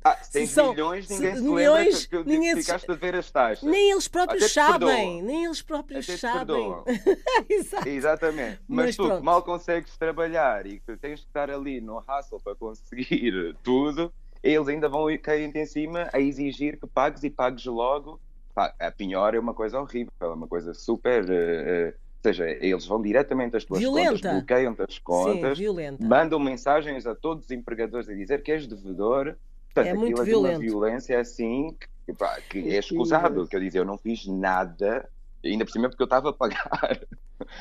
[0.05, 3.15] Ah, se tens são, milhões, ninguém se, se milhões, lembra que ninguém ficaste a ver
[3.17, 3.69] as taxas.
[3.69, 5.23] Nem eles próprios sabem.
[5.23, 6.75] Nem eles próprios Até sabem.
[7.49, 7.89] Exato.
[7.89, 8.61] Exatamente.
[8.69, 9.25] Mas, Mas tu pronto.
[9.25, 14.13] mal consegues trabalhar e que tens que estar ali no hustle para conseguir tudo,
[14.43, 18.21] eles ainda vão cair-te em cima a exigir que pagues e pagues logo.
[18.57, 23.57] A penhora é uma coisa horrível, é uma coisa super uh, seja, eles vão diretamente
[23.57, 24.11] às tuas Violenta.
[24.13, 26.05] contas, bloqueiam-te as Sim, contas, violenta.
[26.07, 29.37] mandam mensagens a todos os empregadores a dizer que és devedor.
[29.73, 30.61] Portanto, É muito aquilo é de uma violento.
[30.61, 33.47] violência assim que, pá, que é escusado.
[33.47, 35.09] Que eu dizia, eu não fiz nada,
[35.45, 37.01] ainda por cima porque eu estava a pagar.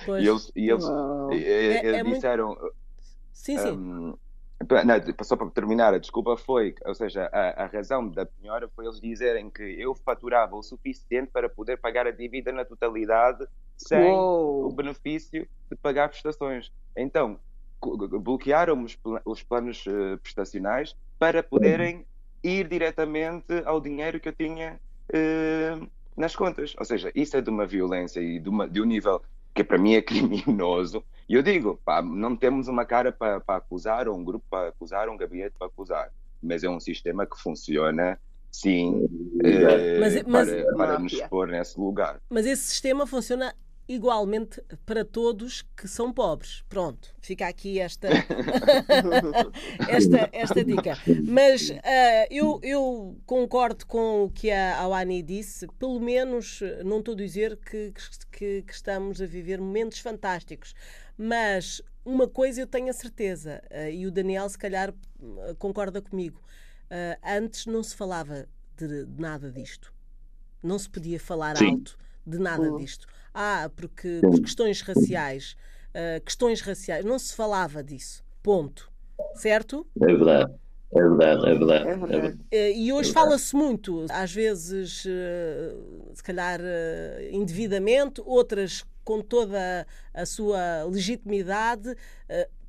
[0.06, 0.24] Pois.
[0.24, 2.58] E eles, e eles, e- É- eles é muito- disseram.
[3.34, 3.72] Sim, sim.
[3.72, 4.14] hum,
[4.62, 8.86] não, só para terminar, a desculpa foi, ou seja, a, a razão da penhora foi
[8.86, 13.46] eles dizerem que eu faturava o suficiente para poder pagar a dívida na totalidade
[13.78, 14.28] sem
[14.62, 14.72] o Uou.
[14.72, 16.72] benefício de pagar prestações.
[16.96, 17.40] Então,
[18.22, 22.06] bloquearam os, pla- os planos eh, prestacionais para poderem
[22.44, 24.80] ir diretamente ao dinheiro que eu tinha
[25.14, 25.76] eh,
[26.16, 26.74] nas contas.
[26.78, 29.22] Ou seja, isso é de uma violência e de, uma- de um nível
[29.54, 31.04] que para mim é criminoso.
[31.28, 35.08] E eu digo, pá, não temos uma cara para, acusar, ou um grupo para acusar,
[35.08, 36.12] ou um gabinete para acusar.
[36.42, 38.20] Mas é um sistema que funciona,
[38.52, 39.08] sim,
[39.44, 42.20] eh, Mas- mas- para, para nos pôr nesse lugar.
[42.30, 43.56] Mas esse sistema funciona
[43.88, 46.64] igualmente para todos que são pobres.
[46.70, 48.08] Pronto, fica aqui esta,
[49.88, 50.98] esta, esta dica.
[51.28, 57.14] Mas ah, eu, eu concordo com o que a Awani disse, pelo menos não estou
[57.14, 57.94] a dizer que,
[58.32, 60.74] que, que estamos a viver momentos fantásticos,
[61.18, 64.94] mas uma coisa eu tenho a certeza, ah, e o Daniel se calhar
[65.58, 66.42] concorda comigo,
[66.90, 69.94] ah, antes não se falava de, de nada disto.
[70.62, 71.66] Não se podia falar Sim.
[71.72, 72.78] alto de nada Uhum.
[72.78, 73.06] disto.
[73.34, 75.56] Ah, porque por questões raciais,
[75.94, 78.24] ah, questões raciais, não se falava disso.
[78.42, 78.92] Ponto.
[79.36, 79.88] Certo?
[80.02, 80.54] É verdade,
[80.96, 81.88] é verdade, é verdade.
[81.90, 82.40] É verdade.
[82.52, 85.74] Eh, E hoje fala-se muito, às vezes, eh,
[86.14, 86.60] se calhar
[87.32, 91.96] indevidamente, outras com toda a sua legitimidade.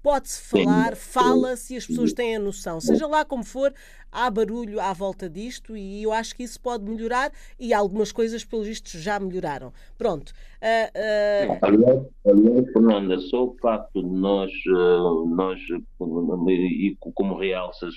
[0.04, 2.78] Pode-se falar, fala-se e as pessoas têm a noção.
[2.78, 3.72] Seja lá como for,
[4.12, 8.44] há barulho à volta disto e eu acho que isso pode melhorar e algumas coisas,
[8.44, 9.72] pelos vistos, já melhoraram.
[9.96, 10.34] Pronto.
[10.60, 15.58] Ah, ah, Aliás, aliás, Fernanda, só o facto de nós, eh, nós
[15.98, 17.94] e como realças,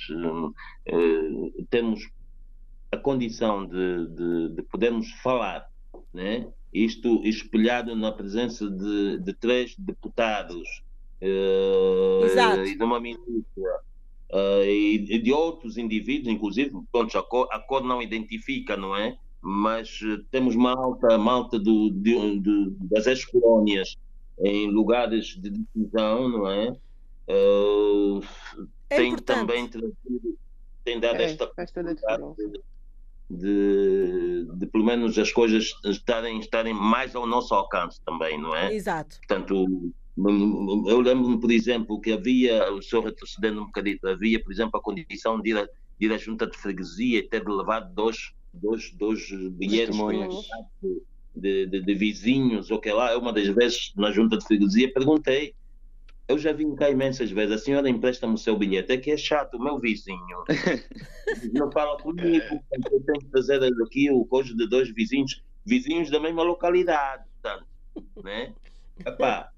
[1.69, 2.09] termos
[2.89, 5.67] a condição de, de, de podermos falar,
[6.13, 6.47] né?
[6.73, 10.86] isto espelhado na presença de, de três deputados
[11.21, 12.63] Exato.
[12.65, 13.79] e de uma ministra
[14.31, 19.17] eh, e de outros indivíduos, inclusive, pronto, a cor, a cor não identifica, não é?
[19.41, 23.95] Mas eh, temos malta, malta do, de- de- das ex-colónias
[24.39, 26.75] em lugares de decisão, não é?
[27.27, 28.19] Eh,
[28.89, 29.39] é tem importante.
[29.39, 30.37] também trazido,
[30.83, 31.51] tem dado É, esta
[32.37, 32.61] de,
[33.29, 38.73] de, de pelo menos as coisas estarem, estarem mais ao nosso alcance também, não é?
[38.73, 39.17] Exato.
[39.17, 39.65] Portanto,
[40.17, 44.81] eu lembro-me, por exemplo, que havia, o senhor retrocedendo um bocadito, havia, por exemplo, a
[44.81, 48.33] condição de ir, a, de ir à junta de freguesia e ter de levar dois,
[48.51, 49.95] dois, dois bilhetes
[51.35, 55.53] de, de, de vizinhos, ou que lá, uma das vezes na junta de freguesia perguntei,
[56.27, 59.17] eu já vim cá imensas vezes, a senhora empresta-me o seu bilhete, é que é
[59.17, 60.43] chato, o meu vizinho.
[61.53, 62.43] Não fala comigo,
[62.91, 67.67] eu tenho que trazer aqui o coisa de dois vizinhos, vizinhos da mesma localidade, portanto,
[68.23, 68.53] né?
[69.05, 69.51] Epá,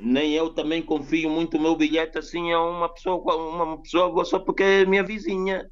[0.00, 4.38] nem eu também confio muito o meu bilhete assim a uma pessoa, uma pessoa só
[4.38, 5.70] porque é minha vizinha,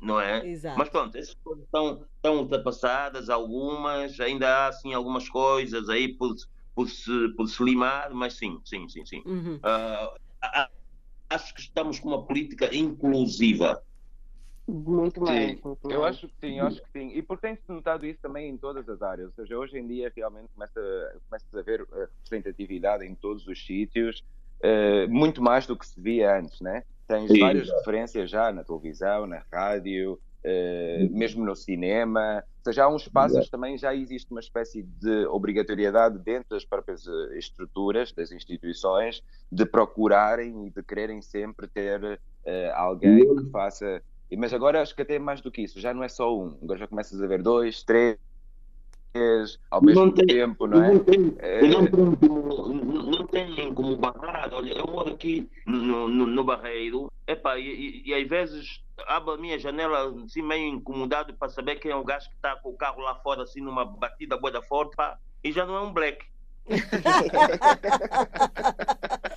[0.00, 0.46] não é?
[0.46, 0.78] Exato.
[0.78, 6.34] Mas pronto, essas coisas estão, estão ultrapassadas, algumas, ainda há assim algumas coisas aí por,
[6.74, 9.22] por, se, por se limar, mas sim, sim, sim, sim.
[9.26, 9.58] Uhum.
[9.62, 10.14] Ah,
[11.30, 13.82] acho que estamos com uma política inclusiva.
[14.70, 15.50] Muito mais.
[15.50, 16.16] Sim, muito eu mais.
[16.16, 17.08] acho que sim, eu acho que sim.
[17.08, 19.28] E porque tem-se notado isso também em todas as áreas.
[19.28, 23.66] Ou seja, hoje em dia realmente começa, começa a haver eh, representatividade em todos os
[23.66, 24.22] sítios,
[24.62, 26.84] eh, muito mais do que se via antes, né?
[27.08, 27.40] Tens Sim.
[27.40, 32.36] várias referências já na televisão, na rádio, eh, mesmo no cinema.
[32.36, 37.04] Ou seja, há uns espaços também já existe uma espécie de obrigatoriedade dentro das próprias
[37.32, 44.02] estruturas, das instituições, de procurarem e de quererem sempre ter eh, alguém que faça
[44.36, 46.78] mas agora acho que até mais do que isso, já não é só um, agora
[46.78, 48.16] já começas a ver dois, três
[49.70, 50.92] ao mesmo Não tem- tempo, não é?
[50.94, 51.62] Não tem, É.
[51.66, 54.50] não tem como, não- tem como barrar.
[54.52, 57.64] Olha, eu moro aqui no, no, no Barreiro, epá, e,
[58.04, 61.96] e, e às vezes abro a minha janela assim, meio incomodado para saber quem é
[61.96, 64.94] o gajo que está com o carro lá fora, assim, numa batida boa da forte,
[64.94, 66.24] pá, e já não é um black.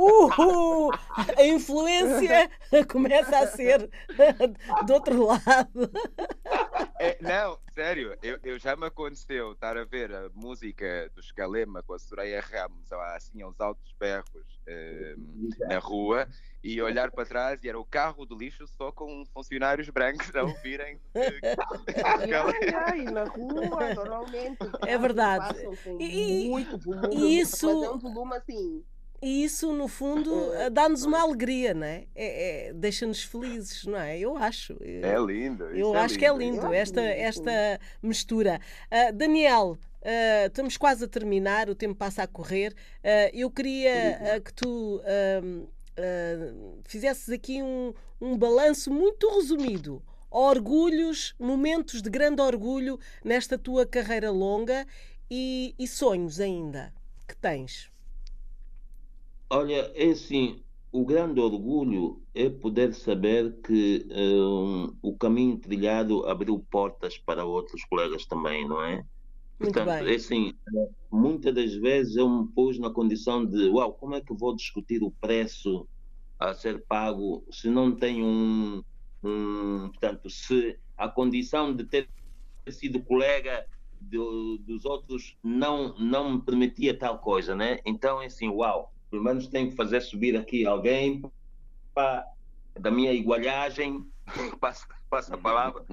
[0.00, 0.90] Uh,
[1.36, 2.48] a influência
[2.88, 3.90] começa a ser
[4.86, 5.90] do outro lado.
[7.00, 11.82] É, não, sério, eu, eu, já me aconteceu estar a ver a música do Escalema
[11.82, 15.16] com a Soraya Ramos, assim, aos altos berros eh,
[15.68, 16.28] na rua,
[16.62, 20.44] e olhar para trás e era o carro do lixo só com funcionários brancos a
[20.44, 21.00] ouvirem.
[22.04, 22.32] ai,
[22.74, 24.58] ai, na rua, normalmente.
[24.86, 25.56] É verdade.
[25.98, 27.66] E, muito volume, e isso.
[27.66, 28.84] Mas é um volume assim.
[29.20, 32.04] E isso, no fundo, eh, dá-nos uma alegria, não é?
[32.14, 34.18] é, é Deixa-nos felizes, não é?
[34.18, 34.76] Eu acho.
[34.80, 35.64] É lindo.
[35.64, 36.18] Eu é acho lindo.
[36.18, 38.60] que é lindo esta, esta mistura.
[38.86, 42.72] Uh, Daniel, uh, estamos quase a terminar, o tempo passa a correr.
[43.02, 45.00] Uh, eu queria que tu
[46.84, 50.00] fizesses aqui um, um balanço muito resumido.
[50.30, 54.86] Orgulhos, momentos de grande orgulho nesta tua carreira longa
[55.28, 56.92] e, e sonhos ainda
[57.26, 57.90] que tens.
[59.50, 66.58] Olha, é assim, o grande orgulho é poder saber que um, o caminho trilhado abriu
[66.70, 68.96] portas para outros colegas também, não é?
[69.58, 70.12] Muito Portanto, bem.
[70.12, 70.52] é assim,
[71.10, 75.02] muitas das vezes eu me pus na condição de, uau, como é que vou discutir
[75.02, 75.88] o preço
[76.38, 78.82] a ser pago se não tenho um,
[79.22, 82.08] um portanto, se a condição de ter
[82.70, 83.66] sido colega
[84.00, 87.78] do, dos outros não, não me permitia tal coisa, né?
[87.84, 91.22] Então é assim, uau, pelo menos tenho que fazer subir aqui alguém
[91.94, 92.26] para,
[92.78, 94.06] da minha igualhagem,
[94.60, 95.84] passa, passa a palavra,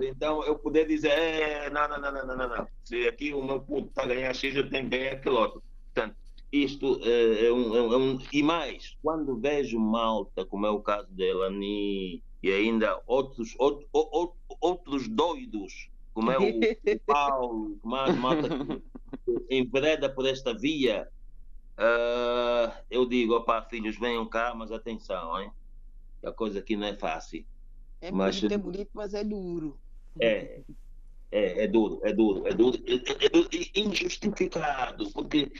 [0.00, 3.60] então eu poder dizer, é, não, não, não, não, não, não, se aqui o meu
[3.60, 5.62] puto está a ganhar X, eu tenho que ganhar aquele outro.
[5.92, 6.16] Portanto,
[6.52, 11.08] isto é, é, um, é, um, E mais, quando vejo malta, como é o caso
[11.10, 18.16] de Elani e ainda outros, outro, outro, outros doidos, como é o, o Paulo, mais
[18.16, 21.08] malta que envereda por esta via,
[21.80, 25.50] uh, eu digo, opá, filhos, venham cá, mas atenção, hein?
[26.24, 27.44] a coisa aqui não é fácil.
[28.00, 29.80] É mas, bonito, é bonito, mas é duro.
[30.20, 30.62] É,
[31.32, 35.50] é, é duro, é duro, é duro, é, é, é injustificado, porque,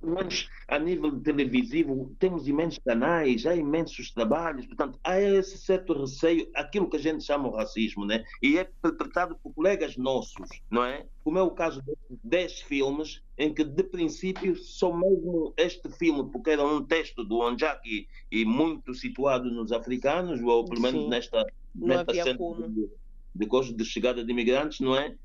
[0.00, 5.92] pelo menos a nível televisivo, temos imensos canais, há imensos trabalhos, portanto, há esse certo
[6.00, 8.24] receio, aquilo que a gente chama o racismo, né?
[8.42, 11.04] E é perpetrado por colegas nossos, não é?
[11.24, 16.30] Como é o caso de 10 filmes, em que, de princípio, só mesmo este filme,
[16.30, 21.08] porque era um texto do Onjaki e muito situado nos africanos, ou pelo menos Sim.
[21.08, 22.68] nesta, Não nesta havia cena como.
[22.68, 23.00] de-
[23.34, 25.16] de gosto de chegada de imigrantes, não é?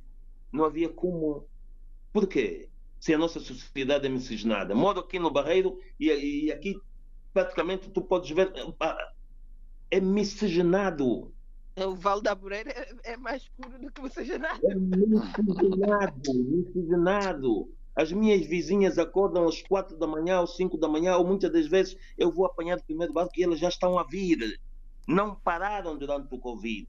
[0.51, 1.45] Não havia como.
[2.13, 2.69] Por quê?
[2.99, 4.73] Se a nossa sociedade é miscigenada.
[4.73, 6.79] Moro aqui no Barreiro e, e aqui
[7.33, 8.51] praticamente tu podes ver.
[8.77, 8.97] pá,
[9.91, 11.33] É miscigenado.
[11.77, 14.61] O Vale da Moreira é, é mais puro do que nada.
[14.63, 16.33] É miscigenado.
[16.33, 17.69] miscigenado.
[17.95, 21.67] As minhas vizinhas acordam às quatro da manhã, às cinco da manhã, ou muitas das
[21.67, 24.59] vezes eu vou apanhar o primeiro barco e elas já estão a vir.
[25.07, 26.87] Não pararam durante o Covid.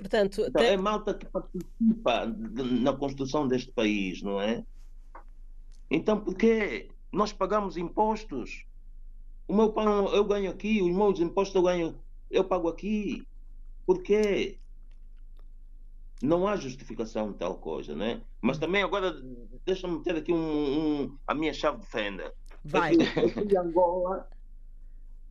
[0.00, 4.64] Portanto, Então, tem- é malta que participa na construção deste país, não é?
[5.90, 6.88] Então, por quê?
[7.12, 8.64] Nós pagamos impostos.
[9.46, 11.94] O meu pão eu ganho aqui, os meus impostos eu ganho,
[12.30, 13.26] eu pago aqui.
[13.84, 14.58] Por quê?
[16.22, 18.22] Não há justificação de tal coisa, né?
[18.40, 19.12] Mas também agora,
[19.66, 20.36] deixa-me meter aqui um,
[21.02, 22.32] um- a minha chave de fenda.
[22.64, 22.94] vai.
[22.94, 24.28] Eu fui, eu fui a Angola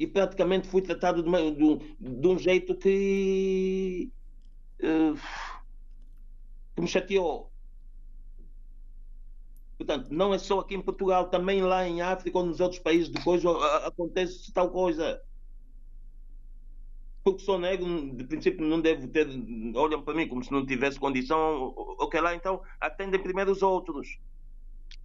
[0.02, 4.12] e praticamente fui tratado de, uma- de um, de um jeito que,
[4.82, 5.14] eh,
[6.76, 7.52] que me chateou.
[9.78, 13.10] Portanto, não é só aqui em Portugal, também lá em África ou nos outros países
[13.10, 15.22] depois acontece tal coisa.
[17.24, 19.28] Porque sou negro, de princípio não devo ter.
[19.76, 21.74] Olham para mim como se não tivesse condição.
[22.00, 24.08] Ok, lá então atendem primeiro os outros.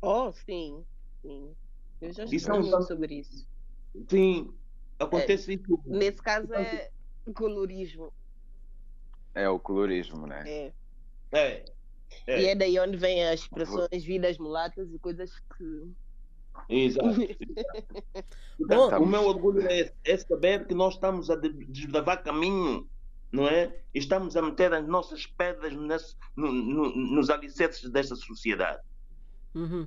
[0.01, 0.87] Oh, sim,
[1.21, 1.55] sim.
[2.01, 3.47] Eu já escrevi é sobre isso.
[4.11, 4.55] Sim,
[4.99, 5.81] acontece isso.
[5.87, 6.91] Nesse caso é
[7.35, 8.13] colorismo.
[9.35, 10.45] É o colorismo, né?
[10.47, 10.73] É.
[11.33, 11.65] É.
[12.27, 12.41] É.
[12.43, 15.91] E é daí onde vem as expressões vidas mulatas e coisas que.
[16.69, 17.09] Exato.
[18.59, 22.89] Bom, Portanto, o meu orgulho é, é saber que nós estamos a de- desbravar caminho,
[23.31, 23.67] não é?
[23.95, 28.81] E estamos a meter as nossas pedras nesse- no- no- nos alicerces desta sociedade.
[29.55, 29.87] Uhum.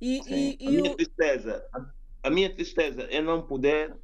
[0.00, 0.34] E, Sim.
[0.34, 1.90] e- A e minha o- tristeza, a-
[2.24, 3.94] a minha tristeza é não poder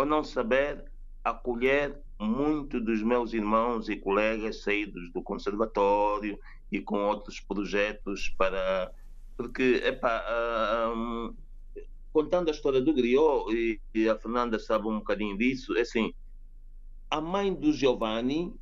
[0.00, 0.84] ou não saber
[1.22, 6.38] acolher muito dos meus irmãos e colegas saídos do conservatório
[6.70, 8.92] e com outros projetos para
[9.36, 11.34] porque epá, ah, hum,
[12.12, 16.12] contando a história do Griot e, e a Fernanda sabe um bocadinho disso é assim
[17.10, 18.54] a mãe do Giovanni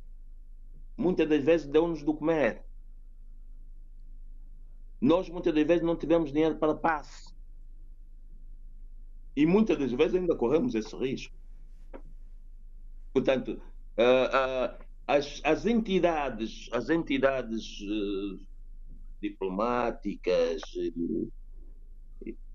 [0.99, 2.61] muitas das vezes deu-nos do comer.
[4.99, 7.33] Nós muitas das vezes não tivemos dinheiro para passe
[9.39, 11.33] e muitas das vezes ainda corremos esse risco.
[13.13, 13.61] Portanto,
[13.97, 18.37] uh, uh, as, as, entidades, as entidades uh,
[19.21, 20.61] diplomáticas,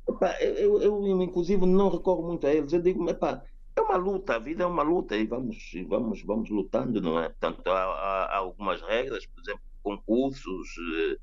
[0.06, 2.70] epá, eu, eu, inclusive não recorro muito a eles.
[2.74, 3.42] Eu digo, epá,
[3.74, 5.56] é uma luta, a vida é uma luta e vamos,
[5.88, 7.30] vamos, vamos lutando, não é?
[7.30, 10.76] Portanto, há, há algumas regras, por exemplo, concursos.
[10.76, 11.18] Uh,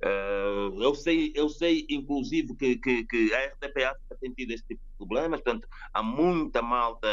[0.00, 4.96] eu sei, eu sei, inclusive, que, que, que a RTPA tem tido esse tipo de
[4.96, 7.08] problemas, portanto, há muita malta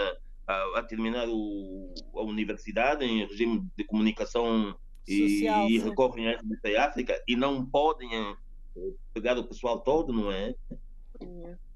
[0.47, 4.75] a, a terminar o, a universidade em regime de comunicação
[5.07, 8.35] Social, e, e recorrem à RTP África e não podem eh,
[9.13, 10.55] pegar o pessoal todo, não é?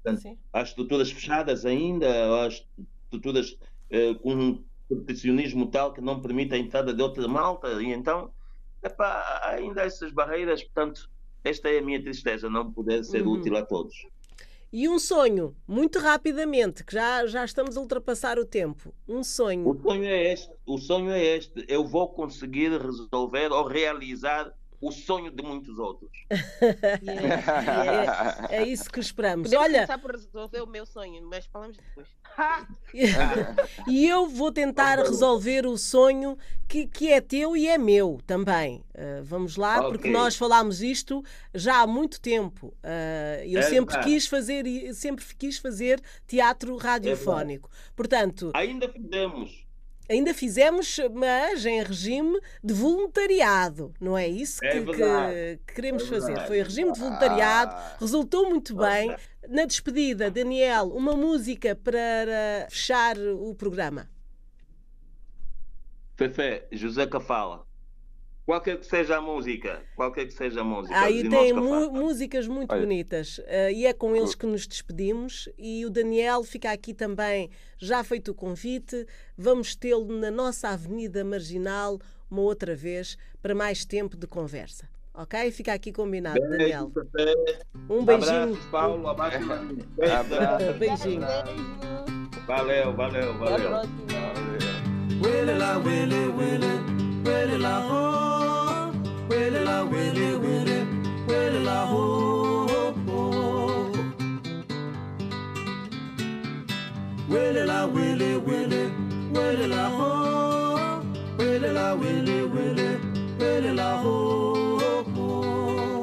[0.02, 2.08] Portanto, há estruturas fechadas ainda,
[2.42, 7.80] há estruturas uh, com um protecionismo tal que não permite a entrada de outra malta,
[7.80, 8.32] e então
[8.82, 11.10] epá, ainda há essas barreiras, portanto,
[11.42, 13.34] esta é a minha tristeza, não poder ser uhum.
[13.34, 13.94] útil a todos.
[14.72, 18.94] E um sonho, muito rapidamente, que já, já estamos a ultrapassar o tempo.
[19.08, 19.68] Um sonho.
[19.68, 21.64] O sonho é este, o sonho é este.
[21.66, 26.10] Eu vou conseguir resolver ou realizar o sonho de muitos outros.
[27.02, 27.02] yeah,
[27.92, 28.48] yeah.
[28.50, 29.50] É, é, isso que esperamos.
[29.50, 32.08] Podemos Olha, começar por resolver o meu sonho, mas falamos depois.
[33.86, 38.82] e eu vou tentar resolver o sonho que, que é teu e é meu também.
[38.94, 39.90] Uh, vamos lá, okay.
[39.90, 41.22] porque nós falámos isto
[41.54, 42.68] já há muito tempo.
[42.68, 44.04] Uh, eu é sempre verdade.
[44.14, 47.68] quis fazer, sempre quis fazer teatro é radiofónico.
[47.70, 49.68] É Portanto, ainda fizemos.
[50.10, 56.06] Ainda fizemos, mas em regime de voluntariado, não é isso é que, que, queremos é
[56.06, 56.46] fazer.
[56.48, 59.14] Foi regime de voluntariado, ah, resultou muito bem.
[59.48, 64.10] Na despedida, Daniel, uma música para fechar o programa.
[66.16, 67.64] Fefe, José Cafala.
[68.50, 70.98] Qualquer que seja a música, qualquer que seja a música.
[70.98, 72.80] Aí tem músicas muito Olha.
[72.80, 75.48] bonitas uh, e é com eles que nos despedimos.
[75.56, 77.48] E o Daniel fica aqui também,
[77.78, 79.06] já feito o convite.
[79.38, 84.88] Vamos tê-lo na nossa Avenida Marginal uma outra vez para mais tempo de conversa.
[85.14, 85.52] Ok?
[85.52, 86.90] Fica aqui combinado, Beijo, Daniel.
[87.88, 88.42] Um beijinho.
[88.42, 89.06] Abraço, Paulo.
[89.06, 89.38] Abraço,
[90.18, 90.72] Abraço.
[90.76, 91.20] Beijinho.
[92.48, 93.70] Valeu, valeu, valeu.
[93.70, 93.90] valeu.
[97.24, 98.92] Willy la ho,
[99.28, 100.78] willy la willy willy,
[101.28, 102.04] willy la ho
[103.06, 103.20] ho.
[107.66, 108.90] La willy willy,
[109.32, 111.02] willy la ho,
[111.38, 112.88] willy la willy willy,
[113.38, 114.14] willy la ho
[115.14, 116.00] ho.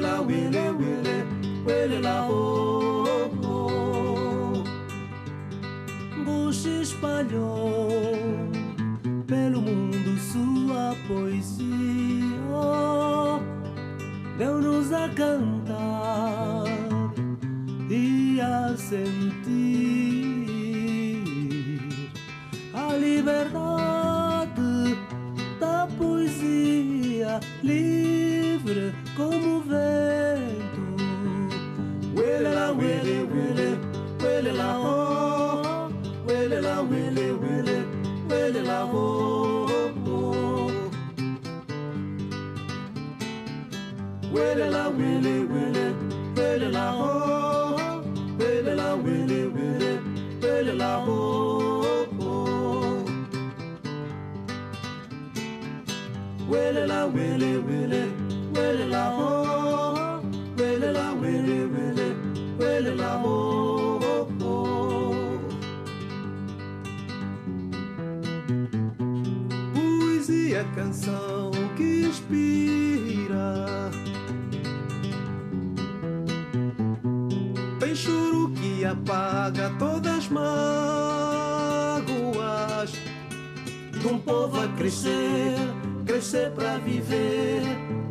[0.00, 1.22] La willy willy,
[1.64, 2.57] willy la ho.
[6.52, 7.80] Se espalhou
[9.26, 11.66] pelo mundo sua poesia,
[14.38, 16.64] deu-nos a cantar
[17.90, 19.48] e a sentir
[22.74, 24.96] a liberdade
[25.60, 27.40] da poesia.
[27.62, 28.17] livre
[44.32, 45.94] Willie la willie willie,
[46.36, 47.76] willie la ho,
[48.38, 50.00] willie la willie willie,
[50.40, 51.16] willie la ho.
[56.48, 58.06] Willie la willie willie,
[58.54, 59.37] willie la ho.
[77.80, 80.52] Tem choro que apaga todas as mágoas
[83.98, 85.56] de um povo a crescer,
[86.04, 87.62] crescer para viver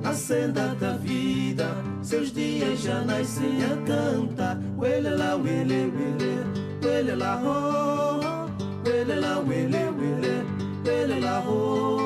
[0.04, 1.70] a senda da vida.
[2.02, 4.58] Seus dias já nascem a cantar.
[4.78, 6.44] Wele lá, wele, wele,
[6.84, 8.50] wele lá, oh,
[8.90, 10.44] wele lá, wele, wele,
[10.84, 11.97] wele lá, oh.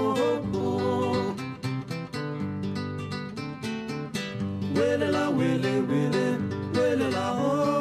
[4.91, 6.37] willy la willy willy
[6.73, 7.80] willy la ho.